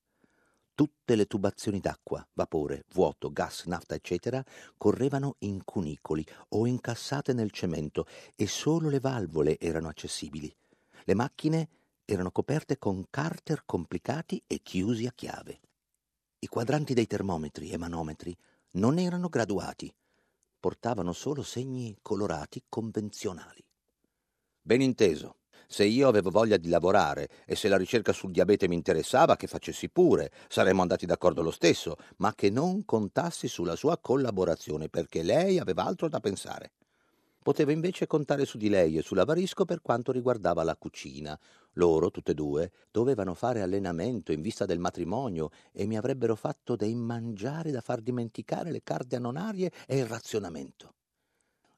Tutte 0.75 1.15
le 1.17 1.27
tubazioni 1.27 1.81
d'acqua, 1.81 2.27
vapore, 2.35 2.85
vuoto, 2.93 3.33
gas, 3.33 3.65
nafta, 3.65 3.95
eccetera, 3.95 4.45
correvano 4.77 5.37
in 5.41 5.65
cunicoli 5.65 6.25
o 6.51 6.67
incassate 6.67 7.33
nel 7.33 7.51
cemento 7.51 8.07
e 8.37 8.47
solo 8.47 8.89
le 8.89 9.01
valvole 9.01 9.59
erano 9.59 9.89
accessibili. 9.89 10.55
Le 11.05 11.15
macchine 11.15 11.69
erano 12.05 12.31
coperte 12.31 12.79
con 12.79 13.07
carter 13.11 13.65
complicati 13.65 14.43
e 14.47 14.61
chiusi 14.63 15.07
a 15.07 15.13
chiave. 15.13 15.61
I 16.39 16.47
quadranti 16.47 16.95
dei 16.95 17.07
termometri 17.07 17.71
e 17.71 17.77
manometri 17.77 18.37
non 18.73 18.99
erano 18.99 19.29
graduati, 19.29 19.93
portavano 20.59 21.13
solo 21.13 21.43
segni 21.43 21.97
colorati 22.01 22.63
convenzionali. 22.69 23.65
Ben 24.63 24.81
inteso. 24.81 25.40
Se 25.73 25.85
io 25.85 26.09
avevo 26.09 26.31
voglia 26.31 26.57
di 26.57 26.69
lavorare 26.69 27.29
e 27.47 27.55
se 27.55 27.69
la 27.69 27.77
ricerca 27.77 28.13
sul 28.13 28.33
diabete 28.33 28.67
mi 28.67 28.75
interessava, 28.75 29.37
che 29.37 29.47
facessi 29.47 29.89
pure, 29.89 30.33
saremmo 30.49 30.83
andati 30.83 31.07
d'accordo 31.07 31.43
lo 31.43 31.53
stesso, 31.53 31.95
ma 32.17 32.35
che 32.35 32.51
non 32.51 32.85
contassi 32.85 33.47
sulla 33.47 33.77
sua 33.77 33.97
collaborazione 33.97 34.89
perché 34.89 35.23
lei 35.23 35.61
aveva 35.61 35.85
altro 35.85 36.09
da 36.09 36.19
pensare. 36.19 36.73
Poteva 37.41 37.71
invece 37.71 38.09
contare 38.09 38.47
su 38.47 38.59
di 38.59 38.69
lei 38.69 38.99
e 38.99 39.03
sull'avarisco 39.03 39.65
per 39.65 39.81
quanto 39.81 40.11
riguardava 40.11 40.65
la 40.65 40.75
cucina. 40.75 41.39
Loro, 41.75 42.11
tutte 42.11 42.33
e 42.33 42.35
due, 42.35 42.73
dovevano 42.91 43.35
fare 43.35 43.63
allenamento 43.63 44.33
in 44.33 44.41
vista 44.41 44.67
del 44.67 44.81
matrimonio 44.81 45.51
e 45.71 45.87
mi 45.87 45.97
avrebbero 45.97 46.35
fatto 46.35 46.75
dei 46.75 46.97
mangiari 46.97 47.71
da 47.71 47.81
far 47.81 48.01
dimenticare 48.01 48.73
le 48.73 48.83
carte 48.83 49.15
anonarie 49.15 49.71
e 49.87 49.99
il 49.99 50.07
razionamento. 50.07 50.95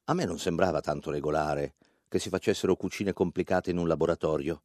A 0.05 0.15
me 0.15 0.25
non 0.25 0.39
sembrava 0.39 0.81
tanto 0.81 1.11
regolare, 1.11 1.75
che 2.13 2.19
si 2.19 2.29
facessero 2.29 2.75
cucine 2.75 3.11
complicate 3.11 3.71
in 3.71 3.79
un 3.79 3.87
laboratorio, 3.87 4.61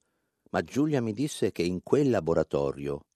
ma 0.51 0.61
Giulia 0.61 1.01
mi 1.01 1.15
disse 1.15 1.51
che 1.51 1.63
in 1.63 1.83
quel 1.83 2.11
laboratorio, 2.11 3.07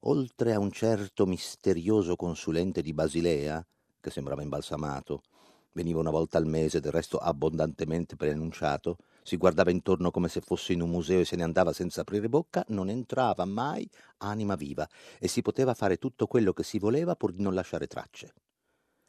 oltre 0.00 0.54
a 0.54 0.58
un 0.58 0.72
certo 0.72 1.24
misterioso 1.24 2.16
consulente 2.16 2.82
di 2.82 2.92
Basilea, 2.92 3.64
che 4.00 4.10
sembrava 4.10 4.42
imbalsamato, 4.42 5.22
veniva 5.70 6.00
una 6.00 6.10
volta 6.10 6.36
al 6.36 6.46
mese, 6.46 6.80
del 6.80 6.90
resto 6.90 7.18
abbondantemente 7.18 8.16
preannunciato, 8.16 8.96
si 9.22 9.36
guardava 9.36 9.70
intorno 9.70 10.10
come 10.10 10.26
se 10.26 10.40
fosse 10.40 10.72
in 10.72 10.82
un 10.82 10.90
museo 10.90 11.20
e 11.20 11.24
se 11.24 11.36
ne 11.36 11.44
andava 11.44 11.72
senza 11.72 12.00
aprire 12.00 12.28
bocca, 12.28 12.64
non 12.70 12.88
entrava 12.88 13.44
mai 13.44 13.88
anima 14.16 14.56
viva 14.56 14.84
e 15.20 15.28
si 15.28 15.42
poteva 15.42 15.74
fare 15.74 15.96
tutto 15.96 16.26
quello 16.26 16.52
che 16.52 16.64
si 16.64 16.80
voleva 16.80 17.14
pur 17.14 17.30
di 17.30 17.40
non 17.40 17.54
lasciare 17.54 17.86
tracce. 17.86 18.34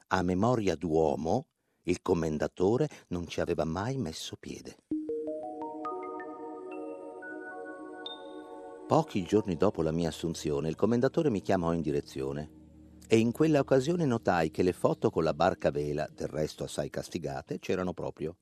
A 0.10 0.22
memoria 0.22 0.76
d'uomo, 0.76 1.48
il 1.88 2.02
commendatore 2.02 2.90
non 3.08 3.28
ci 3.28 3.40
aveva 3.40 3.64
mai 3.64 3.98
messo 3.98 4.36
piede. 4.38 4.78
Pochi 8.88 9.24
giorni 9.24 9.56
dopo 9.56 9.82
la 9.82 9.92
mia 9.92 10.10
assunzione, 10.10 10.70
il 10.70 10.76
commendatore 10.76 11.30
mi 11.30 11.42
chiamò 11.42 11.74
in 11.74 11.82
direzione 11.82 12.52
e 13.08 13.18
in 13.18 13.32
quella 13.32 13.60
occasione 13.60 14.06
notai 14.06 14.52
che 14.52 14.64
le 14.64 14.74
foto 14.74 15.10
con 15.10 15.24
la 15.24 15.34
barca 15.34 15.72
vela, 15.72 16.08
del 16.14 16.28
resto 16.28 16.66
assai 16.66 16.90
castigate, 16.90 17.60
c'erano 17.60 17.94
proprio. 17.94 18.38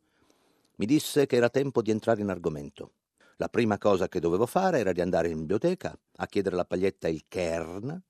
Mi 0.78 0.86
disse 0.86 1.26
che 1.26 1.36
era 1.36 1.50
tempo 1.50 1.82
di 1.82 1.92
entrare 1.92 2.22
in 2.22 2.30
argomento. 2.30 2.94
La 3.38 3.50
prima 3.50 3.78
cosa 3.78 4.08
che 4.08 4.20
dovevo 4.20 4.46
fare 4.46 4.80
era 4.80 4.92
di 4.92 5.02
andare 5.02 5.30
in 5.30 5.40
biblioteca 5.40 5.98
a 6.18 6.26
chiedere 6.28 6.56
alla 6.56 6.66
paglietta 6.66 7.08
il 7.08 7.26
Kern, 7.28 8.02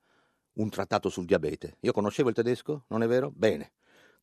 un 0.54 0.70
trattato 0.70 1.10
sul 1.10 1.26
diabete. 1.26 1.78
Io 1.82 1.92
conoscevo 1.92 2.30
il 2.30 2.36
tedesco, 2.36 2.86
non 2.88 3.04
è 3.04 3.08
vero? 3.08 3.32
Bene. 3.34 3.72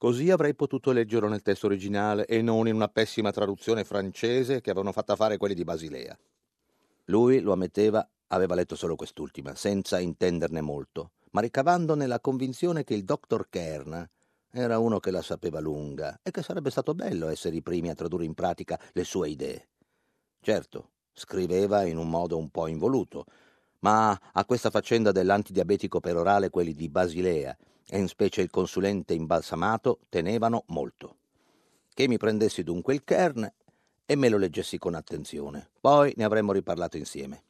Così 0.03 0.33
avrei 0.33 0.57
potuto 0.57 0.91
leggerlo 0.91 1.29
nel 1.29 1.43
testo 1.43 1.67
originale 1.67 2.27
e 2.27 2.43
non 2.43 2.67
in 2.67 2.75
una 2.75 2.89
pessima 2.89 3.31
traduzione 3.31 3.85
francese 3.85 4.61
che 4.61 4.71
avevano 4.71 4.91
fatta 4.91 5.15
fare 5.15 5.37
quelli 5.37 5.55
di 5.55 5.63
Basilea. 5.63 6.19
Lui, 7.05 7.39
lo 7.39 7.53
ammetteva, 7.53 8.05
aveva 8.27 8.57
letto 8.57 8.75
solo 8.75 8.97
quest'ultima, 8.97 9.55
senza 9.55 10.01
intenderne 10.01 10.61
molto, 10.61 11.13
ma 11.31 11.41
ricavandone 11.41 12.09
la 12.09 12.19
convinzione 12.19 12.83
che 12.83 12.95
il 12.95 13.05
dottor 13.05 13.49
Kern 13.49 14.11
era 14.51 14.79
uno 14.81 14.99
che 14.99 15.13
la 15.13 15.23
sapeva 15.23 15.61
lunga 15.61 16.19
e 16.21 16.33
che 16.33 16.43
sarebbe 16.43 16.71
stato 16.71 16.97
bello 16.97 17.29
essere 17.29 17.55
i 17.55 17.63
primi 17.63 17.89
a 17.89 17.95
tradurre 17.95 18.25
in 18.25 18.35
pratica 18.35 18.81
le 18.95 19.05
sue 19.05 19.29
idee. 19.29 19.69
Certo, 20.41 20.95
scriveva 21.13 21.85
in 21.85 21.97
un 21.97 22.11
modo 22.11 22.37
un 22.39 22.51
po' 22.51 22.67
involuto, 22.67 23.25
ma 23.83 24.19
a 24.33 24.45
questa 24.45 24.71
faccenda 24.71 25.13
dell'antidiabetico 25.13 26.01
perorale 26.01 26.51
quelli 26.51 26.75
di 26.75 26.89
Basilea, 26.89 27.57
e 27.89 27.99
in 27.99 28.09
specie 28.09 28.41
il 28.41 28.51
consulente 28.51 29.15
imbalsamato, 29.15 30.01
tenevano 30.09 30.65
molto. 30.69 31.17
Che 31.93 32.09
mi 32.09 32.17
prendessi 32.17 32.63
dunque 32.63 32.95
il 32.95 33.05
kern 33.05 33.53
e 34.07 34.17
me 34.17 34.29
lo 34.29 34.39
leggessi 34.39 34.79
con 34.79 34.95
attenzione. 34.95 35.71
Poi 35.81 36.13
ne 36.17 36.25
avremmo 36.25 36.53
riparlato 36.53 36.97
insieme. 36.97 37.45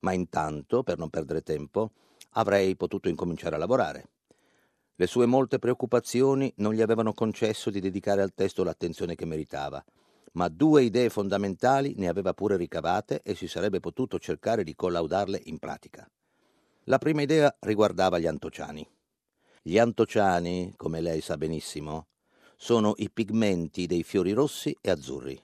Ma 0.00 0.12
intanto, 0.12 0.82
per 0.82 0.98
non 0.98 1.08
perdere 1.08 1.42
tempo, 1.42 1.92
avrei 2.30 2.76
potuto 2.76 3.08
incominciare 3.08 3.54
a 3.54 3.58
lavorare. 3.58 4.08
Le 4.96 5.06
sue 5.06 5.26
molte 5.26 5.58
preoccupazioni 5.58 6.52
non 6.56 6.74
gli 6.74 6.82
avevano 6.82 7.14
concesso 7.14 7.70
di 7.70 7.80
dedicare 7.80 8.22
al 8.22 8.34
testo 8.34 8.64
l'attenzione 8.64 9.14
che 9.14 9.24
meritava, 9.24 9.82
ma 10.34 10.48
due 10.48 10.84
idee 10.84 11.10
fondamentali 11.10 11.94
ne 11.96 12.08
aveva 12.08 12.34
pure 12.34 12.56
ricavate 12.56 13.22
e 13.22 13.34
si 13.34 13.48
sarebbe 13.48 13.80
potuto 13.80 14.18
cercare 14.18 14.64
di 14.64 14.74
collaudarle 14.74 15.40
in 15.44 15.58
pratica. 15.58 16.08
La 16.84 16.98
prima 16.98 17.22
idea 17.22 17.54
riguardava 17.60 18.18
gli 18.18 18.26
antociani. 18.26 18.86
Gli 19.62 19.78
antociani, 19.78 20.74
come 20.76 21.00
lei 21.00 21.20
sa 21.20 21.36
benissimo, 21.36 22.08
sono 22.56 22.94
i 22.96 23.10
pigmenti 23.10 23.86
dei 23.86 24.02
fiori 24.02 24.32
rossi 24.32 24.76
e 24.80 24.90
azzurri. 24.90 25.40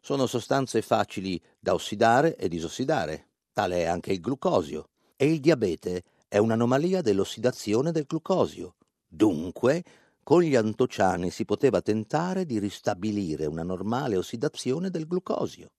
Sono 0.00 0.26
sostanze 0.26 0.82
facili 0.82 1.40
da 1.58 1.74
ossidare 1.74 2.36
e 2.36 2.48
disossidare, 2.48 3.28
tale 3.52 3.82
è 3.82 3.84
anche 3.84 4.12
il 4.12 4.20
glucosio, 4.20 4.90
e 5.16 5.30
il 5.30 5.40
diabete 5.40 6.04
è 6.28 6.38
un'anomalia 6.38 7.00
dell'ossidazione 7.02 7.92
del 7.92 8.04
glucosio. 8.06 8.76
Dunque, 9.06 9.84
con 10.26 10.42
gli 10.42 10.56
antociani 10.56 11.30
si 11.30 11.44
poteva 11.44 11.80
tentare 11.80 12.46
di 12.46 12.58
ristabilire 12.58 13.46
una 13.46 13.62
normale 13.62 14.16
ossidazione 14.16 14.90
del 14.90 15.06
glucosio. 15.06 15.70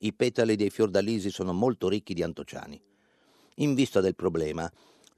I 0.00 0.12
petali 0.12 0.56
dei 0.56 0.70
fiordalisi 0.70 1.30
sono 1.30 1.52
molto 1.52 1.88
ricchi 1.88 2.12
di 2.12 2.24
antociani. 2.24 2.82
In 3.58 3.74
vista 3.74 4.00
del 4.00 4.16
problema, 4.16 4.68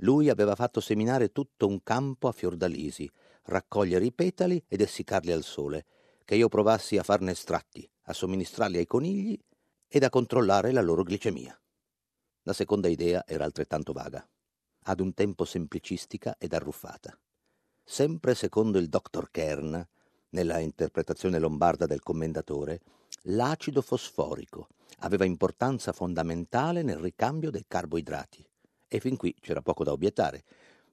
lui 0.01 0.29
aveva 0.29 0.55
fatto 0.55 0.81
seminare 0.81 1.33
tutto 1.33 1.67
un 1.67 1.83
campo 1.83 2.29
a 2.29 2.33
fiordalisi, 2.33 3.11
raccogliere 3.45 4.05
i 4.05 4.13
petali 4.13 4.63
ed 4.69 4.83
essiccarli 4.83 5.33
al 5.33 5.45
sole, 5.45 5.87
che 6.23 6.35
io 6.35 6.49
provassi 6.49 6.99
a 6.99 7.03
farne 7.03 7.31
estratti, 7.31 7.91
a 8.03 8.13
somministrarli 8.13 8.77
ai 8.77 8.87
conigli 8.87 9.41
ed 9.89 10.05
a 10.05 10.11
controllare 10.11 10.73
la 10.73 10.83
loro 10.83 11.05
glicemia. 11.05 11.59
La 12.43 12.53
seconda 12.53 12.89
idea 12.89 13.25
era 13.27 13.47
altrettanto 13.47 13.95
vaga 13.95 14.23
ad 14.85 15.01
un 15.01 15.15
tempo 15.15 15.47
semplicistica 15.47 16.37
ed 16.37 16.53
arruffata. 16.53 17.19
Sempre 17.93 18.35
secondo 18.35 18.79
il 18.79 18.89
dottor 18.89 19.31
Kern, 19.31 19.87
nella 20.31 20.61
interpretazione 20.61 21.39
lombarda 21.39 21.85
del 21.85 22.01
commendatore, 22.01 22.81
l'acido 23.25 23.83
fosforico 23.83 24.69
aveva 25.01 25.27
importanza 25.27 25.93
fondamentale 25.93 26.81
nel 26.81 26.97
ricambio 26.97 27.51
dei 27.51 27.67
carboidrati. 27.69 28.43
E 28.89 28.99
fin 28.99 29.19
qui 29.19 29.37
c'era 29.39 29.61
poco 29.61 29.85
da 29.85 29.93
obiettare. 29.93 30.43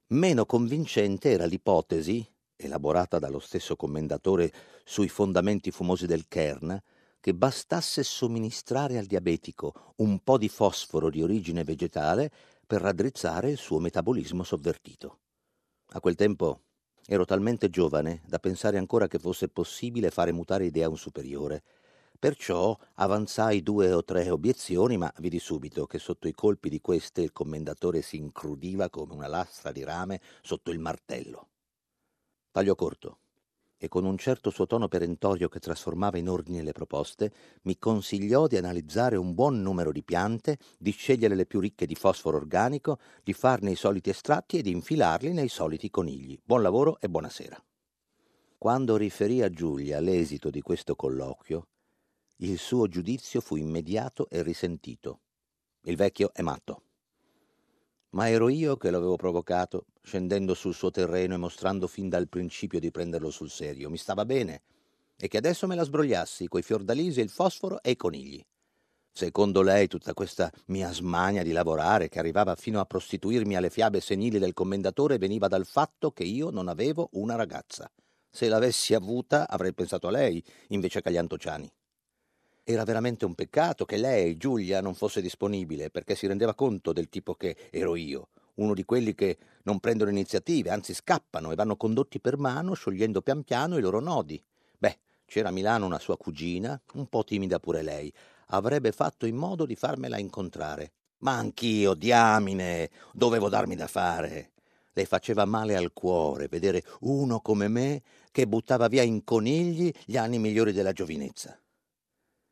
Meno 0.08 0.44
convincente 0.44 1.30
era 1.30 1.46
l'ipotesi, 1.46 2.22
elaborata 2.54 3.18
dallo 3.18 3.38
stesso 3.38 3.76
commendatore 3.76 4.52
sui 4.84 5.08
fondamenti 5.08 5.70
fumosi 5.70 6.04
del 6.04 6.28
Kern, 6.28 6.78
che 7.18 7.32
bastasse 7.32 8.02
somministrare 8.02 8.98
al 8.98 9.06
diabetico 9.06 9.94
un 9.96 10.22
po' 10.22 10.36
di 10.36 10.50
fosforo 10.50 11.08
di 11.08 11.22
origine 11.22 11.64
vegetale 11.64 12.30
per 12.66 12.82
raddrizzare 12.82 13.50
il 13.50 13.56
suo 13.56 13.78
metabolismo 13.78 14.42
sovvertito. 14.42 15.20
A 15.92 16.00
quel 16.00 16.14
tempo 16.14 16.64
ero 17.12 17.24
talmente 17.24 17.70
giovane 17.70 18.22
da 18.24 18.38
pensare 18.38 18.78
ancora 18.78 19.08
che 19.08 19.18
fosse 19.18 19.48
possibile 19.48 20.12
fare 20.12 20.30
mutare 20.30 20.66
idea 20.66 20.86
a 20.86 20.90
un 20.90 20.96
superiore. 20.96 21.64
Perciò 22.16 22.78
avanzai 22.94 23.64
due 23.64 23.92
o 23.92 24.04
tre 24.04 24.30
obiezioni, 24.30 24.96
ma 24.96 25.12
vidi 25.16 25.40
subito 25.40 25.86
che 25.86 25.98
sotto 25.98 26.28
i 26.28 26.32
colpi 26.32 26.68
di 26.68 26.80
queste 26.80 27.22
il 27.22 27.32
commendatore 27.32 28.00
si 28.00 28.16
incrudiva 28.16 28.88
come 28.90 29.14
una 29.14 29.26
lastra 29.26 29.72
di 29.72 29.82
rame 29.82 30.20
sotto 30.40 30.70
il 30.70 30.78
martello. 30.78 31.48
Taglio 32.52 32.76
corto 32.76 33.18
e 33.82 33.88
con 33.88 34.04
un 34.04 34.18
certo 34.18 34.50
suo 34.50 34.66
tono 34.66 34.88
perentorio 34.88 35.48
che 35.48 35.58
trasformava 35.58 36.18
in 36.18 36.28
ordine 36.28 36.62
le 36.62 36.72
proposte, 36.72 37.32
mi 37.62 37.78
consigliò 37.78 38.46
di 38.46 38.58
analizzare 38.58 39.16
un 39.16 39.32
buon 39.32 39.62
numero 39.62 39.90
di 39.90 40.02
piante, 40.02 40.58
di 40.78 40.90
scegliere 40.90 41.34
le 41.34 41.46
più 41.46 41.60
ricche 41.60 41.86
di 41.86 41.94
fosforo 41.94 42.36
organico, 42.36 42.98
di 43.24 43.32
farne 43.32 43.70
i 43.70 43.76
soliti 43.76 44.10
estratti 44.10 44.58
e 44.58 44.62
di 44.62 44.70
infilarli 44.70 45.32
nei 45.32 45.48
soliti 45.48 45.88
conigli. 45.88 46.38
Buon 46.44 46.60
lavoro 46.60 47.00
e 47.00 47.08
buonasera. 47.08 47.64
Quando 48.58 48.98
riferì 48.98 49.40
a 49.40 49.48
Giulia 49.48 49.98
l'esito 49.98 50.50
di 50.50 50.60
questo 50.60 50.94
colloquio, 50.94 51.68
il 52.42 52.58
suo 52.58 52.86
giudizio 52.86 53.40
fu 53.40 53.56
immediato 53.56 54.28
e 54.28 54.42
risentito. 54.42 55.20
Il 55.84 55.96
vecchio 55.96 56.34
è 56.34 56.42
matto. 56.42 56.82
Ma 58.10 58.28
ero 58.28 58.50
io 58.50 58.76
che 58.76 58.90
l'avevo 58.90 59.16
provocato, 59.16 59.86
scendendo 60.02 60.54
sul 60.54 60.74
suo 60.74 60.90
terreno 60.90 61.34
e 61.34 61.38
mostrando 61.38 61.86
fin 61.86 62.08
dal 62.08 62.28
principio 62.28 62.80
di 62.80 62.90
prenderlo 62.90 63.30
sul 63.30 63.50
serio. 63.50 63.90
Mi 63.90 63.98
stava 63.98 64.24
bene. 64.24 64.62
E 65.16 65.28
che 65.28 65.36
adesso 65.36 65.66
me 65.66 65.74
la 65.74 65.84
sbrogliassi 65.84 66.48
coi 66.48 66.62
fiordalisi, 66.62 67.20
il 67.20 67.28
fosforo 67.28 67.82
e 67.82 67.90
i 67.90 67.96
conigli. 67.96 68.44
Secondo 69.12 69.60
lei 69.60 69.86
tutta 69.86 70.14
questa 70.14 70.50
mia 70.66 70.92
smania 70.92 71.42
di 71.42 71.52
lavorare, 71.52 72.08
che 72.08 72.18
arrivava 72.18 72.54
fino 72.54 72.80
a 72.80 72.86
prostituirmi 72.86 73.56
alle 73.56 73.68
fiabe 73.68 74.00
senili 74.00 74.38
del 74.38 74.54
commendatore, 74.54 75.18
veniva 75.18 75.48
dal 75.48 75.66
fatto 75.66 76.12
che 76.12 76.24
io 76.24 76.50
non 76.50 76.68
avevo 76.68 77.08
una 77.12 77.34
ragazza. 77.34 77.90
Se 78.30 78.48
l'avessi 78.48 78.94
avuta 78.94 79.48
avrei 79.48 79.74
pensato 79.74 80.06
a 80.06 80.12
lei, 80.12 80.42
invece 80.68 81.02
che 81.02 81.08
agli 81.08 81.16
antociani. 81.16 81.70
Era 82.62 82.84
veramente 82.84 83.24
un 83.24 83.34
peccato 83.34 83.84
che 83.84 83.96
lei, 83.96 84.36
Giulia, 84.36 84.80
non 84.80 84.94
fosse 84.94 85.20
disponibile, 85.20 85.90
perché 85.90 86.14
si 86.14 86.28
rendeva 86.28 86.54
conto 86.54 86.92
del 86.92 87.08
tipo 87.08 87.34
che 87.34 87.56
ero 87.70 87.96
io, 87.96 88.28
uno 88.62 88.74
di 88.74 88.84
quelli 88.84 89.14
che 89.14 89.38
non 89.64 89.80
prendono 89.80 90.10
iniziative, 90.10 90.70
anzi 90.70 90.94
scappano 90.94 91.50
e 91.50 91.54
vanno 91.54 91.76
condotti 91.76 92.20
per 92.20 92.36
mano, 92.36 92.74
sciogliendo 92.74 93.22
pian 93.22 93.42
piano 93.42 93.76
i 93.76 93.80
loro 93.80 94.00
nodi. 94.00 94.42
Beh, 94.78 94.98
c'era 95.26 95.48
a 95.48 95.52
Milano 95.52 95.86
una 95.86 95.98
sua 95.98 96.16
cugina, 96.16 96.80
un 96.94 97.06
po' 97.06 97.24
timida 97.24 97.58
pure 97.58 97.82
lei, 97.82 98.12
avrebbe 98.48 98.92
fatto 98.92 99.26
in 99.26 99.36
modo 99.36 99.66
di 99.66 99.76
farmela 99.76 100.18
incontrare. 100.18 100.92
Ma 101.18 101.36
anch'io, 101.36 101.94
diamine, 101.94 102.90
dovevo 103.12 103.48
darmi 103.48 103.76
da 103.76 103.86
fare. 103.86 104.52
Le 104.92 105.04
faceva 105.04 105.44
male 105.44 105.76
al 105.76 105.92
cuore 105.92 106.48
vedere 106.48 106.84
uno 107.00 107.40
come 107.40 107.68
me 107.68 108.02
che 108.32 108.46
buttava 108.46 108.88
via 108.88 109.02
in 109.02 109.22
conigli 109.24 109.92
gli 110.04 110.16
anni 110.16 110.38
migliori 110.38 110.72
della 110.72 110.92
giovinezza. 110.92 111.58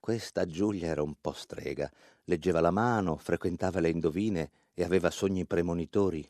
Questa 0.08 0.46
Giulia 0.46 0.86
era 0.86 1.02
un 1.02 1.16
po' 1.20 1.32
strega, 1.32 1.92
leggeva 2.24 2.62
la 2.62 2.70
mano, 2.70 3.18
frequentava 3.18 3.78
le 3.78 3.90
indovine 3.90 4.50
e 4.72 4.82
aveva 4.82 5.10
sogni 5.10 5.44
premonitori. 5.44 6.26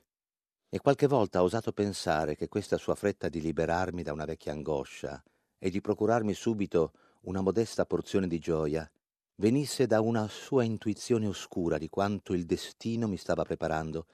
E 0.69 0.81
qualche 0.81 1.07
volta 1.07 1.41
ho 1.41 1.45
osato 1.45 1.71
pensare 1.71 2.35
che 2.35 2.49
questa 2.49 2.77
sua 2.77 2.97
fretta 2.97 3.29
di 3.29 3.41
liberarmi 3.41 4.03
da 4.03 4.13
una 4.13 4.25
vecchia 4.25 4.51
angoscia 4.51 5.23
e 5.61 5.71
di 5.71 5.81
procurarmi 5.81 6.35
subito 6.35 6.93
una 7.21 7.41
modesta 7.41 7.87
porzione 7.87 8.27
di 8.27 8.41
gioia 8.41 8.91
venisse 9.37 9.87
da 9.87 10.01
una 10.01 10.27
sua 10.27 10.65
intuizione 10.65 11.29
oscura 11.29 11.79
di 11.79 11.89
quanto 11.89 12.33
il 12.33 12.47
destino 12.47 13.07
mi 13.07 13.17
stava 13.17 13.45
preparando 13.45 14.07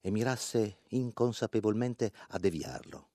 e 0.00 0.12
mirasse 0.12 0.82
inconsapevolmente 0.90 2.12
a 2.28 2.38
deviarlo. 2.38 3.08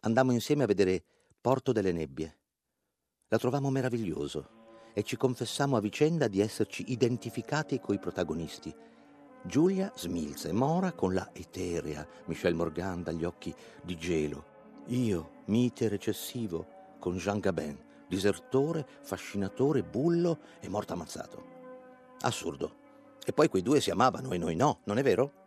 Andammo 0.00 0.32
insieme 0.32 0.64
a 0.64 0.66
vedere 0.66 1.02
Porto 1.40 1.72
delle 1.72 1.92
Nebbie. 1.92 2.36
La 3.28 3.38
trovammo 3.38 3.70
meraviglioso 3.70 4.64
e 4.98 5.02
ci 5.02 5.18
confessammo 5.18 5.76
a 5.76 5.80
vicenda 5.80 6.26
di 6.26 6.40
esserci 6.40 6.90
identificati 6.90 7.78
coi 7.80 7.98
protagonisti. 7.98 8.74
Giulia 9.42 9.92
smilza 9.94 10.48
e 10.48 10.52
Mora 10.52 10.92
con 10.92 11.12
la 11.12 11.28
eterea 11.34 12.06
Michel 12.24 12.54
Morgan 12.54 13.02
dagli 13.02 13.24
occhi 13.24 13.54
di 13.82 13.98
gelo. 13.98 14.44
Io, 14.86 15.42
mite 15.48 15.88
recessivo, 15.88 16.66
con 16.98 17.18
Jean 17.18 17.40
Gabin, 17.40 17.78
disertore, 18.08 18.86
fascinatore, 19.02 19.82
bullo 19.82 20.38
e 20.60 20.68
morto 20.70 20.94
ammazzato. 20.94 21.44
Assurdo. 22.20 22.84
E 23.22 23.34
poi 23.34 23.50
quei 23.50 23.60
due 23.60 23.82
si 23.82 23.90
amavano 23.90 24.32
e 24.32 24.38
noi 24.38 24.56
no, 24.56 24.78
non 24.84 24.96
è 24.96 25.02
vero? 25.02 25.44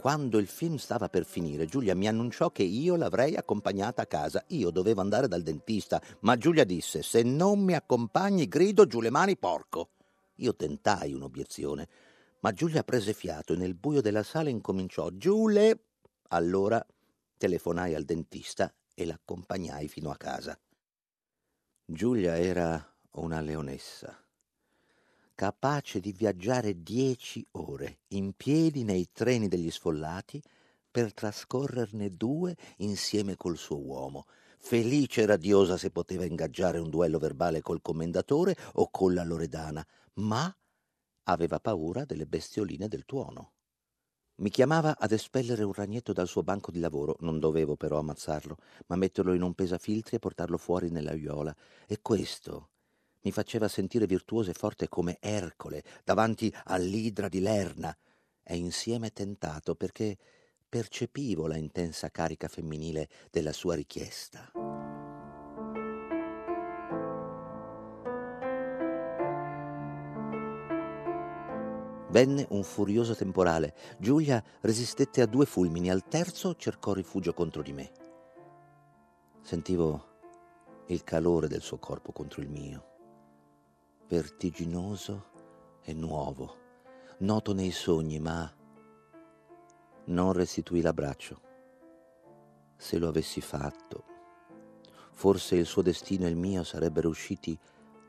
Quando 0.00 0.38
il 0.38 0.46
film 0.46 0.76
stava 0.76 1.10
per 1.10 1.26
finire, 1.26 1.66
Giulia 1.66 1.94
mi 1.94 2.08
annunciò 2.08 2.50
che 2.50 2.62
io 2.62 2.96
l'avrei 2.96 3.36
accompagnata 3.36 4.00
a 4.00 4.06
casa. 4.06 4.42
Io 4.46 4.70
dovevo 4.70 5.02
andare 5.02 5.28
dal 5.28 5.42
dentista, 5.42 6.00
ma 6.20 6.38
Giulia 6.38 6.64
disse: 6.64 7.02
Se 7.02 7.22
non 7.22 7.60
mi 7.60 7.74
accompagni, 7.74 8.48
grido 8.48 8.86
giù 8.86 9.02
le 9.02 9.10
mani, 9.10 9.36
porco. 9.36 9.90
Io 10.36 10.56
tentai 10.56 11.12
un'obiezione, 11.12 11.86
ma 12.40 12.50
Giulia 12.52 12.82
prese 12.82 13.12
fiato 13.12 13.52
e 13.52 13.56
nel 13.56 13.74
buio 13.74 14.00
della 14.00 14.22
sala 14.22 14.48
incominciò: 14.48 15.10
Giule. 15.10 15.88
Allora 16.28 16.82
telefonai 17.36 17.94
al 17.94 18.04
dentista 18.04 18.72
e 18.94 19.04
l'accompagnai 19.04 19.86
fino 19.86 20.10
a 20.10 20.16
casa. 20.16 20.58
Giulia 21.84 22.38
era 22.38 22.90
una 23.16 23.42
leonessa 23.42 24.29
capace 25.40 26.00
di 26.00 26.12
viaggiare 26.12 26.82
dieci 26.82 27.42
ore 27.52 28.00
in 28.08 28.34
piedi 28.34 28.84
nei 28.84 29.08
treni 29.10 29.48
degli 29.48 29.70
sfollati 29.70 30.38
per 30.90 31.14
trascorrerne 31.14 32.14
due 32.14 32.54
insieme 32.76 33.36
col 33.36 33.56
suo 33.56 33.78
uomo, 33.78 34.26
felice 34.58 35.22
e 35.22 35.24
radiosa 35.24 35.78
se 35.78 35.90
poteva 35.90 36.26
ingaggiare 36.26 36.78
un 36.78 36.90
duello 36.90 37.18
verbale 37.18 37.62
col 37.62 37.80
commendatore 37.80 38.54
o 38.74 38.90
con 38.90 39.14
la 39.14 39.24
Loredana, 39.24 39.82
ma 40.16 40.54
aveva 41.22 41.58
paura 41.58 42.04
delle 42.04 42.26
bestioline 42.26 42.86
del 42.86 43.06
tuono. 43.06 43.52
Mi 44.40 44.50
chiamava 44.50 44.98
ad 44.98 45.12
espellere 45.12 45.62
un 45.62 45.72
ragnetto 45.72 46.12
dal 46.12 46.28
suo 46.28 46.42
banco 46.42 46.70
di 46.70 46.80
lavoro, 46.80 47.16
non 47.20 47.38
dovevo 47.38 47.76
però 47.76 47.98
ammazzarlo, 47.98 48.58
ma 48.88 48.96
metterlo 48.96 49.32
in 49.32 49.40
un 49.40 49.54
pesafiltri 49.54 50.16
e 50.16 50.18
portarlo 50.18 50.58
fuori 50.58 50.90
nell'aiola. 50.90 51.56
E 51.86 52.02
questo 52.02 52.72
mi 53.22 53.32
faceva 53.32 53.68
sentire 53.68 54.06
virtuoso 54.06 54.50
e 54.50 54.54
forte 54.54 54.88
come 54.88 55.18
Ercole 55.20 55.82
davanti 56.04 56.52
all'idra 56.64 57.28
di 57.28 57.40
Lerna 57.40 57.96
e 58.42 58.56
insieme 58.56 59.12
tentato 59.12 59.74
perché 59.74 60.16
percepivo 60.68 61.46
la 61.46 61.56
intensa 61.56 62.10
carica 62.10 62.48
femminile 62.48 63.08
della 63.30 63.52
sua 63.52 63.74
richiesta. 63.74 64.52
Venne 72.10 72.44
un 72.50 72.64
furioso 72.64 73.14
temporale. 73.14 73.72
Giulia 73.98 74.42
resistette 74.62 75.20
a 75.20 75.26
due 75.26 75.46
fulmini, 75.46 75.90
al 75.90 76.08
terzo 76.08 76.56
cercò 76.56 76.92
rifugio 76.92 77.32
contro 77.32 77.62
di 77.62 77.72
me. 77.72 77.92
Sentivo 79.42 80.08
il 80.86 81.04
calore 81.04 81.46
del 81.46 81.62
suo 81.62 81.78
corpo 81.78 82.10
contro 82.10 82.40
il 82.40 82.48
mio 82.48 82.89
vertiginoso 84.10 85.26
e 85.84 85.94
nuovo, 85.94 86.56
noto 87.18 87.54
nei 87.54 87.70
sogni, 87.70 88.18
ma 88.18 88.52
non 90.06 90.32
restituì 90.32 90.80
l'abbraccio. 90.80 91.40
Se 92.76 92.98
lo 92.98 93.06
avessi 93.06 93.40
fatto, 93.40 94.04
forse 95.12 95.54
il 95.54 95.64
suo 95.64 95.82
destino 95.82 96.26
e 96.26 96.30
il 96.30 96.36
mio 96.36 96.64
sarebbero 96.64 97.08
usciti 97.08 97.56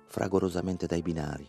fragorosamente 0.06 0.88
dai 0.88 1.04
binari, 1.04 1.48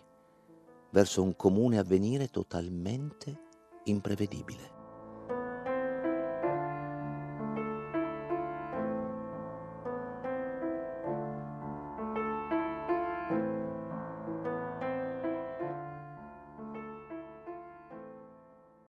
verso 0.90 1.22
un 1.22 1.34
comune 1.34 1.78
avvenire 1.78 2.28
totalmente 2.28 3.44
imprevedibile. 3.84 4.82